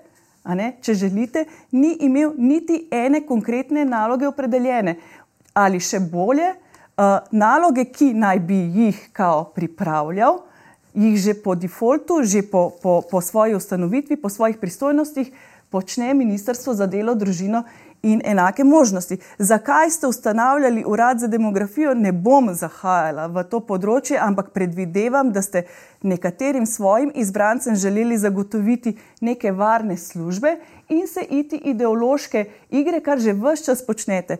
če 0.81 0.93
želite, 0.93 1.45
ni 1.71 1.95
imel 1.99 2.33
niti 2.37 2.87
ene 2.91 3.25
konkretne 3.25 3.85
naloge 3.85 4.27
opredeljene. 4.27 4.97
Ali 5.53 5.79
še 5.79 5.99
bolje, 5.99 6.51
uh, 6.51 7.17
naloge, 7.31 7.85
ki 7.85 8.13
naj 8.13 8.39
bi 8.39 8.59
jih 8.75 9.09
kao 9.13 9.43
pripravljal, 9.55 10.41
jih 10.93 11.17
že 11.17 11.33
po 11.33 11.55
defaultu, 11.55 12.23
že 12.23 12.41
po, 12.41 12.69
po, 12.81 13.01
po 13.01 13.21
svoji 13.21 13.55
ustanovitvi, 13.55 14.17
po 14.17 14.29
svojih 14.29 14.57
pristojnostih 14.57 15.31
počne 15.71 16.13
Ministrstvo 16.13 16.73
za 16.73 16.87
delo, 16.87 17.15
družino 17.15 17.63
in 18.03 18.21
enake 18.25 18.63
možnosti. 18.63 19.17
Zakaj 19.37 19.89
ste 19.89 20.07
ustanavljali 20.07 20.83
urad 20.87 21.19
za 21.19 21.27
demografijo, 21.27 21.93
ne 21.93 22.11
bom 22.11 22.49
zahajala 22.53 23.27
v 23.27 23.43
to 23.43 23.59
področje, 23.59 24.17
ampak 24.19 24.49
predvidevam, 24.51 25.31
da 25.31 25.41
ste 25.41 25.63
nekaterim 26.01 26.65
svojim 26.65 27.11
izbrancem 27.15 27.75
želeli 27.75 28.17
zagotoviti 28.17 28.97
neke 29.21 29.51
varne 29.51 29.97
službe 29.97 30.57
in 30.91 31.07
se 31.07 31.21
iti 31.29 31.55
ideološke 31.55 32.45
igre, 32.69 32.99
kar 32.99 33.19
že 33.19 33.33
vse 33.33 33.65
čas 33.65 33.85
počnete. 33.85 34.37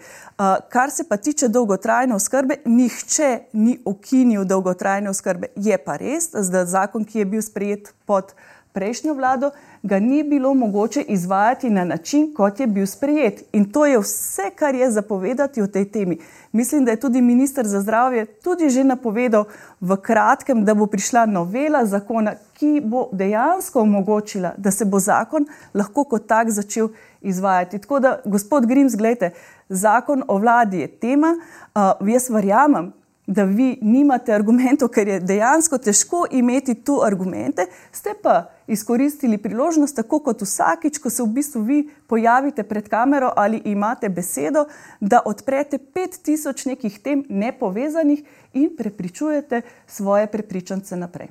Kar 0.70 0.92
se 0.92 1.08
pa 1.08 1.18
tiče 1.18 1.48
dolgotrajne 1.48 2.16
oskrbe, 2.16 2.60
nihče 2.66 3.40
ni 3.54 3.80
ukinil 3.86 4.46
dolgotrajne 4.46 5.10
oskrbe. 5.10 5.48
Je 5.56 5.78
pa 5.78 5.96
res, 5.98 6.32
da 6.32 6.66
zakon, 6.66 7.06
ki 7.06 7.24
je 7.24 7.26
bil 7.26 7.42
sprejet 7.42 7.94
pod 8.06 8.36
prejšnjo 8.74 9.14
vlado, 9.14 9.52
ga 9.84 10.00
ni 10.00 10.24
bilo 10.24 10.54
mogoče 10.54 11.02
izvajati 11.02 11.70
na 11.70 11.84
način, 11.84 12.34
kot 12.34 12.60
je 12.60 12.68
bil 12.68 12.86
sprejet. 12.86 13.44
In 13.52 13.72
to 13.72 13.86
je 13.86 14.00
vse, 14.00 14.52
kar 14.56 14.76
je 14.76 14.92
zapovedati 14.92 15.62
o 15.62 15.68
tej 15.68 15.86
temi. 15.92 16.18
Mislim, 16.52 16.86
da 16.86 16.92
je 16.92 17.00
tudi 17.00 17.22
ministr 17.22 17.68
za 17.68 17.82
zdravje 17.82 18.26
tudi 18.26 18.70
že 18.70 18.84
napovedal 18.84 19.46
v 19.82 19.98
kratkem, 19.98 20.66
da 20.66 20.74
bo 20.74 20.86
prišla 20.86 21.26
novela 21.26 21.86
zakona, 21.86 22.36
ki 22.54 22.82
bo 22.84 23.10
dejansko 23.12 23.82
omogočila, 23.82 24.54
da 24.58 24.72
se 24.72 24.86
bo 24.86 25.00
zakon 25.00 25.46
lahko 25.74 26.04
kot 26.04 26.28
tak 26.28 26.50
začel 26.50 26.90
izvajati. 27.22 27.80
Tako 27.80 28.00
da, 28.00 28.20
gospod 28.26 28.66
Grims, 28.66 28.96
gledajte, 28.96 29.32
zakon 29.70 30.24
o 30.28 30.38
vladi 30.38 30.80
je 30.80 30.88
tema. 30.88 31.36
Uh, 31.76 32.08
jaz 32.08 32.30
verjamem, 32.30 32.92
da 33.28 33.44
vi 33.44 33.78
nimate 33.82 34.34
argumentov, 34.34 34.90
ker 34.90 35.08
je 35.08 35.20
dejansko 35.20 35.78
težko 35.78 36.26
imeti 36.32 36.76
tu 36.76 37.00
argumente, 37.04 37.66
ste 37.92 38.14
pa 38.22 38.50
izkoristili 38.68 39.38
priložnost, 39.38 39.96
tako 39.96 40.20
kot 40.20 40.42
vsakič, 40.42 40.98
ko 40.98 41.10
se 41.10 41.24
v 41.24 41.28
bistvu 41.38 41.62
vi 41.62 41.80
pojavite 42.08 42.64
pred 42.64 42.90
kamero 42.90 43.32
ali 43.36 43.62
imate 43.66 44.10
besedo, 44.10 44.66
da 45.00 45.22
odprete 45.26 45.78
5000 45.78 46.68
nekih 46.74 47.00
tem 47.00 47.26
nepovezanih 47.30 48.24
in 48.54 48.72
prepričujete 48.78 49.62
svoje 49.88 50.28
prepričance 50.28 50.96
naprej. 50.96 51.30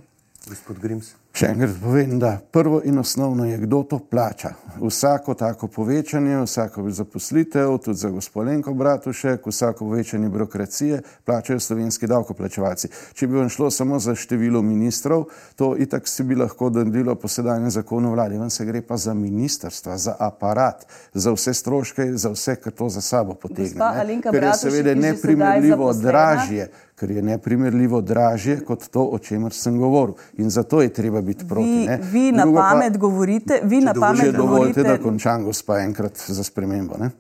Gospod 0.49 0.79
Grims. 0.79 1.15
Še 1.31 1.53
enkrat 1.55 1.77
povem, 1.79 2.17
da 2.19 2.33
prvo 2.53 2.81
in 2.85 2.99
osnovno 2.99 3.45
je, 3.47 3.59
kdo 3.63 3.83
to 3.87 3.99
plača. 3.99 4.51
Vsako 4.81 5.35
tako 5.39 5.69
povečanje, 5.71 6.41
vsako 6.43 6.91
zaposlitev, 6.91 7.77
tudi 7.85 7.99
za 7.99 8.11
gospodinko 8.11 8.75
Bratušek, 8.75 9.47
vsako 9.47 9.87
povečanje 9.87 10.29
birokracije 10.29 11.03
plačajo 11.25 11.61
slovenski 11.61 12.11
davkoplačevalci. 12.11 12.91
Če 13.15 13.27
bi 13.31 13.39
vam 13.39 13.49
šlo 13.49 13.71
samo 13.71 13.99
za 14.03 14.15
število 14.15 14.63
ministrov, 14.63 15.25
to 15.57 15.77
itak 15.79 16.09
si 16.09 16.27
bi 16.27 16.35
lahko 16.35 16.71
dandilo 16.71 17.15
po 17.15 17.29
sedanjem 17.29 17.71
zakonu 17.71 18.11
vladi. 18.11 18.39
Vam 18.39 18.51
se 18.51 18.67
gre 18.67 18.83
pa 18.83 18.97
za 18.97 19.15
ministrstva, 19.15 19.99
za 19.99 20.17
aparat, 20.19 20.87
za 21.15 21.33
vse 21.33 21.55
stroške, 21.55 22.11
za 22.13 22.35
vse, 22.35 22.57
kar 22.57 22.73
to 22.73 22.89
za 22.89 23.01
sabo 23.01 23.35
potegne. 23.35 24.21
Ker 24.33 24.43
je 24.43 24.55
seveda 24.59 24.95
neprimerljivo 24.95 25.93
dražje, 25.95 26.71
ker 27.01 27.11
je 27.11 27.23
neprimerljivo 27.23 28.01
dražje 28.01 28.59
kot 28.65 28.89
to, 28.93 29.05
o 29.05 29.19
čemer 29.19 29.53
sem 29.53 29.79
govoril. 29.79 30.15
In 30.37 30.51
zato 30.51 30.83
je 30.83 30.93
treba 30.93 31.20
biti 31.23 31.49
proti. 31.49 31.89
Vi, 31.89 31.89
vi 32.13 32.33
na 32.33 32.45
pamet 32.55 32.93
pa, 32.93 32.99
govorite, 32.99 33.61
vi 33.63 33.81
na 33.81 33.95
pamet 33.95 34.37
govorite. 34.37 34.37
Dovolite, 34.37 34.83
da 34.83 34.99
končam, 34.99 35.45
gospa, 35.45 35.79
enkrat 35.79 36.23
za 36.27 36.45
spremembo. 36.45 36.95
Ne? 36.99 37.11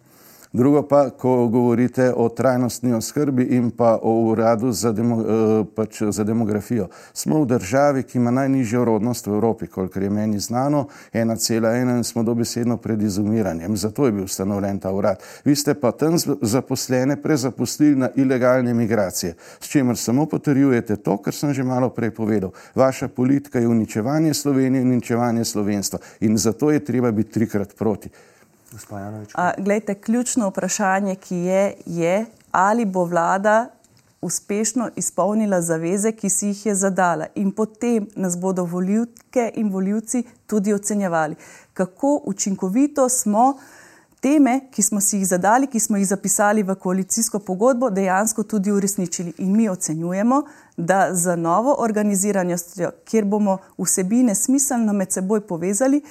Drugo 0.52 0.82
pa, 0.82 1.10
ko 1.10 1.48
govorite 1.48 2.12
o 2.16 2.28
trajnostni 2.28 2.92
oskrbi 2.92 3.44
in 3.44 3.70
pa 3.70 3.98
o 4.02 4.12
uradu 4.30 4.72
za, 4.72 4.92
demo, 4.92 5.20
eh, 5.20 5.64
pač 5.74 6.02
za 6.02 6.24
demografijo. 6.24 6.88
Smo 7.14 7.42
v 7.42 7.46
državi, 7.46 8.02
ki 8.02 8.18
ima 8.18 8.30
najnižjo 8.30 8.84
rodnost 8.84 9.26
v 9.26 9.30
Evropi, 9.30 9.66
kolikor 9.66 10.02
je 10.02 10.10
meni 10.10 10.38
znano, 10.38 10.86
1,1 11.12 11.96
in 11.96 12.04
smo 12.04 12.22
dobesedno 12.22 12.76
pred 12.76 13.02
izumiranjem. 13.02 13.76
Zato 13.76 14.06
je 14.06 14.12
bil 14.12 14.24
ustanovljen 14.24 14.78
ta 14.78 14.90
urad. 14.92 15.22
Vi 15.44 15.54
ste 15.56 15.74
pa 15.74 15.92
tam 15.92 16.18
zaposlene 16.42 17.22
prezaposlili 17.22 17.96
na 17.96 18.08
ilegalne 18.16 18.74
migracije, 18.74 19.34
s 19.60 19.68
čimer 19.68 19.96
samo 19.96 20.26
potrjujete 20.26 20.96
to, 20.96 21.16
kar 21.16 21.34
sem 21.34 21.54
že 21.54 21.62
malo 21.62 21.90
prej 21.90 22.10
povedal. 22.10 22.50
Vaša 22.74 23.08
politika 23.08 23.58
je 23.58 23.68
uničevanje 23.68 24.34
Slovenije 24.34 24.82
in 24.82 24.88
uničevanje 24.88 25.44
slovenstva 25.44 25.98
in 26.20 26.36
zato 26.36 26.70
je 26.70 26.84
treba 26.84 27.12
biti 27.12 27.32
trikrat 27.32 27.76
proti. 27.78 28.10
Glejte, 29.58 29.94
ključno 29.94 30.48
vprašanje, 30.48 31.14
ki 31.14 31.36
je, 31.36 31.74
je, 31.86 32.26
ali 32.52 32.84
bo 32.84 33.04
vlada 33.04 33.68
uspešno 34.20 34.90
izpolnila 34.96 35.60
zaveze, 35.62 36.12
ki 36.12 36.28
si 36.30 36.46
jih 36.46 36.66
je 36.66 36.74
zadala. 36.74 37.26
In 37.34 37.52
potem 37.52 38.06
nas 38.16 38.38
bodo 38.38 38.64
voljivke 38.64 39.52
in 39.54 39.70
voljivci 39.72 40.22
tudi 40.46 40.72
ocenjevali, 40.72 41.34
kako 41.72 42.20
učinkovito 42.24 43.08
smo 43.08 43.58
teme, 44.20 44.60
ki 44.70 44.82
smo 44.82 45.00
si 45.00 45.16
jih 45.16 45.26
zadali, 45.26 45.66
ki 45.66 45.80
smo 45.80 45.96
jih 45.96 46.08
zapisali 46.08 46.62
v 46.62 46.74
koalicijsko 46.74 47.38
pogodbo, 47.38 47.90
dejansko 47.90 48.42
tudi 48.42 48.72
uresničili. 48.72 49.32
In 49.38 49.56
mi 49.56 49.68
ocenjujemo, 49.68 50.42
da 50.76 51.08
za 51.14 51.36
novo 51.36 51.74
organiziranostjo, 51.78 52.90
kjer 53.04 53.24
bomo 53.24 53.58
vsebine 53.78 54.34
smiselno 54.34 54.92
med 54.92 55.12
seboj 55.12 55.40
povezali, 55.40 56.02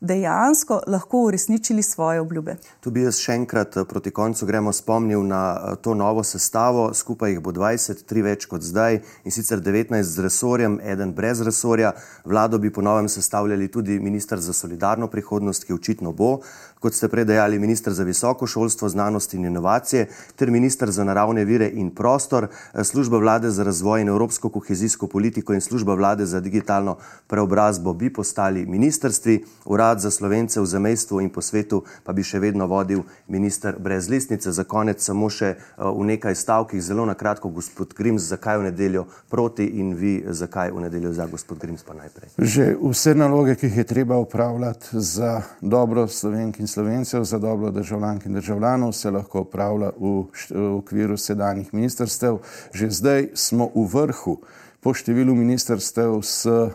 dejansko 0.00 0.80
lahko 0.86 1.18
uresničili 1.18 1.82
svoje 1.82 2.20
obljube. 2.20 2.56
Tu 2.80 2.90
bi 2.90 3.02
jaz 3.02 3.18
še 3.18 3.34
enkrat 3.34 3.76
eh, 3.76 3.84
proti 3.84 4.10
koncu 4.14 4.46
gremo 4.46 4.72
spomnil 4.72 5.24
na 5.26 5.42
eh, 5.56 5.76
to 5.82 5.94
novo 5.94 6.22
sestavo. 6.24 6.90
Skupaj 6.94 7.32
jih 7.34 7.40
bo 7.42 7.52
20, 7.52 8.04
tri 8.06 8.22
več 8.22 8.46
kot 8.46 8.62
zdaj 8.62 9.00
in 9.24 9.34
sicer 9.34 9.60
19 9.60 10.02
z 10.02 10.22
resorjem, 10.22 10.78
eden 10.82 11.14
brez 11.14 11.42
resorja. 11.42 11.92
Vlado 12.24 12.58
bi 12.58 12.70
ponovem 12.72 13.08
sestavljali 13.08 13.68
tudi 13.68 13.98
ministr 13.98 14.38
za 14.38 14.52
solidarno 14.52 15.08
prihodnost, 15.10 15.66
ki 15.66 15.74
očitno 15.74 16.12
bo, 16.12 16.38
kot 16.80 16.94
ste 16.94 17.08
predajali, 17.08 17.58
ministr 17.58 17.92
za 17.92 18.04
visoko 18.04 18.46
šolstvo, 18.46 18.88
znanost 18.88 19.34
in 19.34 19.44
inovacije 19.44 20.08
ter 20.36 20.50
ministr 20.50 20.90
za 20.90 21.04
naravne 21.04 21.44
vire 21.44 21.70
in 21.74 21.90
prostor, 21.90 22.48
eh, 22.48 22.84
služba 22.84 23.18
vlade 23.18 23.50
za 23.50 23.64
razvoj 23.64 24.00
in 24.00 24.08
evropsko 24.08 24.48
kohezijsko 24.48 25.06
politiko 25.06 25.54
in 25.54 25.60
služba 25.60 25.94
vlade 25.94 26.26
za 26.26 26.40
digitalno 26.40 26.96
preobrazbo 27.26 27.94
bi 27.94 28.12
postali 28.12 28.66
ministrstvi. 28.66 29.44
Urad 29.64 30.00
za 30.00 30.10
slovence 30.10 30.60
v 30.60 30.66
zamestvu 30.66 31.20
in 31.20 31.30
po 31.30 31.42
svetu 31.42 31.82
pa 32.04 32.12
bi 32.12 32.22
še 32.22 32.38
vedno 32.38 32.66
vodil 32.66 33.02
minister 33.28 33.76
brez 33.78 34.08
listnice. 34.08 34.52
Za 34.52 34.64
konec 34.64 35.02
samo 35.02 35.30
še 35.30 35.46
eh, 35.46 35.58
v 35.78 36.04
nekaj 36.04 36.34
stavkih, 36.34 36.82
zelo 36.82 37.06
na 37.06 37.14
kratko, 37.14 37.48
gospod 37.48 37.94
Grims, 37.94 38.22
zakaj 38.22 38.58
v 38.58 38.62
nedeljo 38.70 39.06
proti 39.28 39.66
in 39.66 39.94
vi, 39.94 40.24
zakaj 40.28 40.70
v 40.70 40.80
nedeljo 40.80 41.12
za 41.12 41.26
gospod 41.26 41.58
Grims 41.58 41.82
pa 41.82 41.94
najprej. 41.94 42.30
Že 42.38 42.76
vse 42.82 43.14
naloge, 43.14 43.56
ki 43.56 43.66
jih 43.66 43.76
je 43.76 43.84
treba 43.84 44.16
upravljati 44.18 44.86
za 44.92 45.42
dobro 45.60 46.08
slovenk 46.08 46.60
in 46.60 46.67
slovencev, 46.68 47.24
za 47.24 47.38
dobro 47.38 47.70
državljank 47.70 48.26
in 48.26 48.36
državljanov, 48.38 48.92
se 48.92 49.10
lahko 49.10 49.40
upravlja 49.40 49.90
v, 49.98 50.14
v 50.50 50.68
okviru 50.76 51.16
sedanjih 51.16 51.74
ministrstev. 51.74 52.38
Že 52.72 52.90
zdaj 52.90 53.28
smo 53.34 53.70
v 53.74 53.88
vrhu 53.92 54.38
po 54.80 54.92
številu 54.94 55.34
ministrstev 55.34 56.12
s 56.22 56.46
uh, 56.46 56.70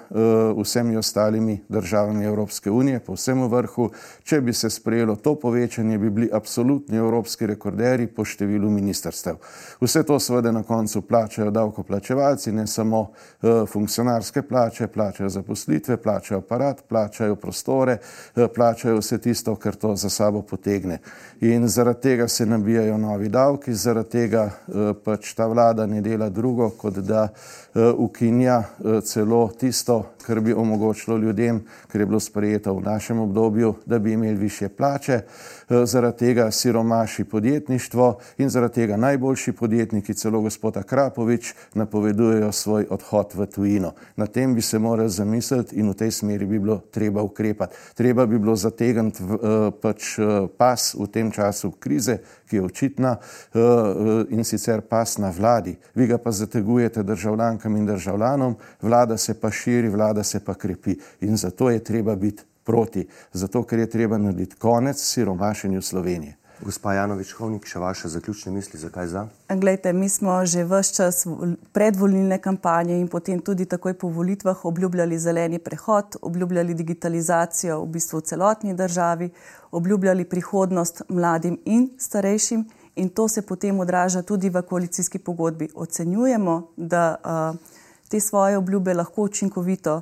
vsemi 0.59 0.97
ostalimi 0.99 1.61
državami 1.69 2.25
Evropske 2.25 2.71
unije, 2.71 2.99
po 2.99 3.15
vsem 3.15 3.45
vrhu. 3.47 3.89
Če 4.23 4.41
bi 4.41 4.53
se 4.53 4.69
sprejelo 4.69 5.15
to 5.15 5.35
povečanje, 5.39 5.97
bi 5.97 6.09
bili 6.09 6.29
absolutni 6.33 6.99
evropski 6.99 7.47
rekorderji 7.47 8.09
po 8.11 8.25
številu 8.27 8.67
ministrstev. 8.69 9.39
Vse 9.79 10.03
to 10.03 10.19
seveda 10.19 10.51
na 10.51 10.65
koncu 10.67 11.01
plačajo 11.07 11.51
davkoplačevalci, 11.51 12.51
ne 12.51 12.67
samo 12.67 12.99
uh, 13.07 13.63
funkcionarske 13.71 14.43
plače, 14.51 14.87
plačajo 14.87 15.29
zaposlitve, 15.29 15.97
plačajo 15.97 16.41
aparat, 16.43 16.83
plačajo 16.89 17.39
prostore, 17.39 17.97
uh, 18.35 18.49
plačajo 18.51 18.99
vse 18.99 19.21
tisto, 19.23 19.55
kar 19.55 19.79
to 19.79 19.95
za 19.95 20.11
sabo 20.11 20.41
potegne. 20.41 20.99
In 21.39 21.67
zaradi 21.71 22.01
tega 22.01 22.27
se 22.27 22.45
nabijajo 22.45 22.97
novi 22.97 23.31
davki, 23.31 23.73
zaradi 23.73 24.09
tega 24.09 24.49
uh, 24.51 24.91
pač 24.91 25.31
ta 25.39 25.47
vlada 25.47 25.87
ne 25.87 26.03
dela 26.03 26.27
drugo, 26.29 26.67
kot 26.75 26.99
da 26.99 27.29
ukinja 27.97 28.63
eh, 28.63 29.01
celo 29.01 29.47
tisto, 29.59 30.05
kar 30.25 30.39
bi 30.39 30.53
omogočilo 30.53 31.17
ljudem, 31.17 31.63
kar 31.87 32.01
je 32.01 32.05
bilo 32.05 32.19
sprejeto 32.19 32.73
v 32.73 32.81
našem 32.81 33.19
obdobju, 33.19 33.73
da 33.85 33.99
bi 33.99 34.11
imeli 34.11 34.35
više 34.35 34.69
plače, 34.69 35.13
eh, 35.13 35.85
zaradi 35.85 36.17
tega 36.17 36.51
siromaši 36.51 37.23
podjetništvo 37.23 38.19
in 38.37 38.49
zaradi 38.49 38.73
tega 38.73 38.97
najboljši 38.97 39.51
podjetniki, 39.51 40.13
celo 40.13 40.41
gospoda 40.41 40.83
Krapovič, 40.83 41.53
napovedujejo 41.73 42.51
svoj 42.51 42.87
odhod 42.89 43.33
v 43.33 43.45
tujino. 43.45 43.91
Na 44.15 44.25
tem 44.27 44.55
bi 44.55 44.61
se 44.61 44.79
morali 44.79 45.09
zamisliti 45.09 45.75
in 45.75 45.89
v 45.89 45.93
tej 45.93 46.11
smeri 46.11 46.45
bi 46.45 46.59
bilo 46.59 46.81
treba 46.91 47.21
ukrepati. 47.21 47.75
Treba 47.93 48.25
bi 48.25 48.39
bilo 48.39 48.55
zategniti 48.55 49.23
eh, 49.23 49.71
pač 49.81 50.19
pas 50.57 50.95
v 50.99 51.07
tem 51.07 51.31
času 51.31 51.71
krize, 51.71 52.17
ki 52.53 52.57
je 52.57 52.65
očitna 52.65 53.15
in 54.29 54.43
sicer 54.43 54.81
pas 54.81 55.17
na 55.17 55.29
vladi. 55.29 55.75
Vi 55.95 56.07
ga 56.07 56.17
pa 56.17 56.31
zategujete 56.31 57.03
državljankam 57.03 57.77
in 57.77 57.85
državljanom, 57.85 58.55
vlada 58.81 59.17
se 59.17 59.33
pa 59.33 59.51
širi, 59.51 59.89
vlada 59.89 60.23
se 60.23 60.39
pa 60.39 60.53
krepi 60.53 60.95
in 61.21 61.37
zato 61.37 61.69
je 61.69 61.83
treba 61.83 62.15
biti 62.15 62.43
proti, 62.63 63.07
zato 63.33 63.63
ker 63.63 63.79
je 63.79 63.89
treba 63.89 64.17
narediti 64.17 64.55
konec 64.55 65.01
siromašenju 65.01 65.81
Slovenije. 65.81 66.37
Gospa 66.61 66.93
Janovič, 66.93 67.33
Hovnik, 67.33 67.65
še 67.67 67.79
vaše 67.81 68.07
zaključne 68.07 68.51
misli, 68.53 68.79
zakaj 68.79 69.07
za? 69.07 69.23
Glejte, 69.49 69.93
mi 69.93 70.09
smo 70.09 70.45
že 70.45 70.63
vse 70.63 70.93
čas 70.95 71.25
predvolilne 71.73 72.37
kampanje 72.41 72.99
in 72.99 73.07
potem 73.07 73.41
tudi 73.41 73.65
takoj 73.65 73.93
po 73.97 74.07
volitvah 74.07 74.65
obljubljali 74.65 75.19
zeleni 75.19 75.59
prehod, 75.59 76.17
obljubljali 76.21 76.73
digitalizacijo 76.73 77.81
v 77.81 77.89
bistvu 77.97 78.21
v 78.21 78.27
celotni 78.29 78.73
državi, 78.73 79.29
obljubljali 79.71 80.25
prihodnost 80.25 81.01
mladim 81.09 81.57
in 81.65 81.89
starejšim 81.97 82.65
in 82.95 83.09
to 83.09 83.27
se 83.27 83.41
potem 83.41 83.79
odraža 83.79 84.21
tudi 84.21 84.49
v 84.49 84.61
koalicijski 84.61 85.19
pogodbi. 85.19 85.69
Ocenjujemo, 85.75 86.67
da 86.77 87.15
uh, 87.15 87.57
te 88.09 88.19
svoje 88.19 88.57
obljube 88.57 88.93
lahko 88.93 89.23
učinkovito 89.23 90.01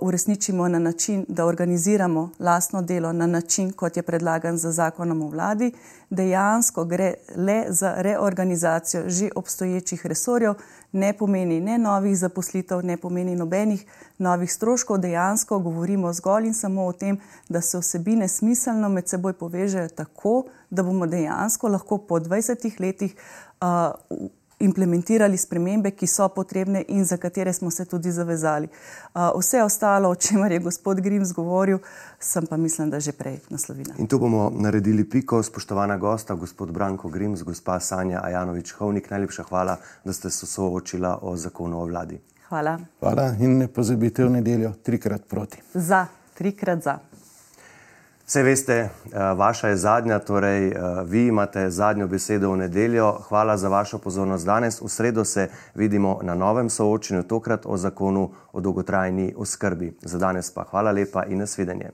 uresničimo 0.00 0.68
na 0.68 0.78
način, 0.78 1.24
da 1.28 1.44
organiziramo 1.44 2.30
lastno 2.38 2.82
delo 2.82 3.12
na 3.12 3.26
način, 3.26 3.72
kot 3.72 3.96
je 3.96 4.02
predlagan 4.02 4.58
za 4.58 4.72
zakonom 4.72 5.22
o 5.22 5.28
vladi, 5.28 5.72
dejansko 6.10 6.84
gre 6.84 7.14
le 7.36 7.64
za 7.68 7.94
reorganizacijo 7.96 9.02
že 9.06 9.28
obstoječih 9.36 10.06
resorjev, 10.06 10.54
ne 10.92 11.12
pomeni 11.12 11.60
ne 11.60 11.78
novih 11.78 12.18
zaposlitev, 12.18 12.84
ne 12.84 12.96
pomeni 12.96 13.36
nobenih 13.36 13.84
novih 14.18 14.52
stroškov, 14.52 14.98
dejansko 14.98 15.58
govorimo 15.58 16.12
zgolj 16.12 16.46
in 16.46 16.54
samo 16.54 16.86
o 16.86 16.92
tem, 16.92 17.18
da 17.48 17.60
se 17.60 17.78
vsebine 17.78 18.28
smiselno 18.28 18.88
med 18.88 19.08
seboj 19.08 19.32
povežejo 19.32 19.88
tako, 19.88 20.44
da 20.70 20.82
bomo 20.82 21.06
dejansko 21.06 21.68
lahko 21.68 21.98
po 21.98 22.18
20 22.18 22.80
letih 22.80 23.14
uh, 23.60 24.30
implementirali 24.60 25.36
spremembe, 25.36 25.90
ki 25.90 26.06
so 26.06 26.28
potrebne 26.28 26.84
in 26.88 27.04
za 27.04 27.16
katere 27.16 27.52
smo 27.52 27.70
se 27.70 27.84
tudi 27.84 28.12
zavezali. 28.12 28.68
Vse 29.38 29.62
ostalo, 29.62 30.10
o 30.10 30.14
čemer 30.14 30.52
je 30.52 30.58
gospod 30.58 31.00
Grims 31.00 31.32
govoril, 31.32 31.78
sem 32.18 32.46
pa 32.46 32.56
mislim, 32.56 32.90
da 32.90 33.00
že 33.00 33.12
prej 33.12 33.38
naslovila. 33.50 33.94
In 33.98 34.06
tu 34.06 34.18
bomo 34.18 34.50
naredili 34.54 35.04
piko, 35.10 35.42
spoštovana 35.42 35.96
gosta, 35.96 36.34
gospod 36.34 36.72
Branko 36.72 37.08
Grims, 37.08 37.42
gospa 37.42 37.80
Sanja 37.80 38.20
Ajanovič 38.24 38.72
Hovnik. 38.72 39.10
Najlepša 39.10 39.42
hvala, 39.42 39.76
da 40.04 40.12
ste 40.12 40.30
se 40.30 40.46
soočila 40.46 41.18
o 41.22 41.36
zakonu 41.36 41.80
o 41.80 41.84
vladi. 41.84 42.20
Hvala. 42.48 42.78
Hvala 43.00 43.34
in 43.40 43.58
ne 43.58 43.68
pozabite 43.68 44.24
v 44.24 44.30
nedeljo 44.30 44.72
trikrat 44.82 45.28
proti. 45.28 45.62
Za, 45.74 46.06
trikrat 46.34 46.82
za. 46.82 46.98
Vse 48.30 48.42
veste, 48.42 48.74
eh, 48.74 48.90
vaša 49.34 49.68
je 49.68 49.76
zadnja, 49.76 50.18
torej 50.18 50.68
eh, 50.68 50.74
vi 51.04 51.26
imate 51.26 51.70
zadnjo 51.70 52.06
besedo 52.06 52.52
v 52.52 52.56
nedeljo. 52.56 53.12
Hvala 53.28 53.56
za 53.56 53.68
vašo 53.68 53.98
pozornost 53.98 54.46
danes. 54.46 54.80
V 54.80 54.88
sredo 54.88 55.24
se 55.24 55.48
vidimo 55.74 56.20
na 56.22 56.34
novem 56.34 56.70
soočenju, 56.70 57.22
tokrat 57.22 57.66
o 57.66 57.76
zakonu 57.76 58.30
o 58.52 58.60
dolgotrajni 58.60 59.34
oskrbi. 59.36 59.96
Za 60.02 60.18
danes 60.18 60.54
pa 60.54 60.64
hvala 60.70 60.90
lepa 60.90 61.24
in 61.24 61.38
nasvidenje. 61.38 61.90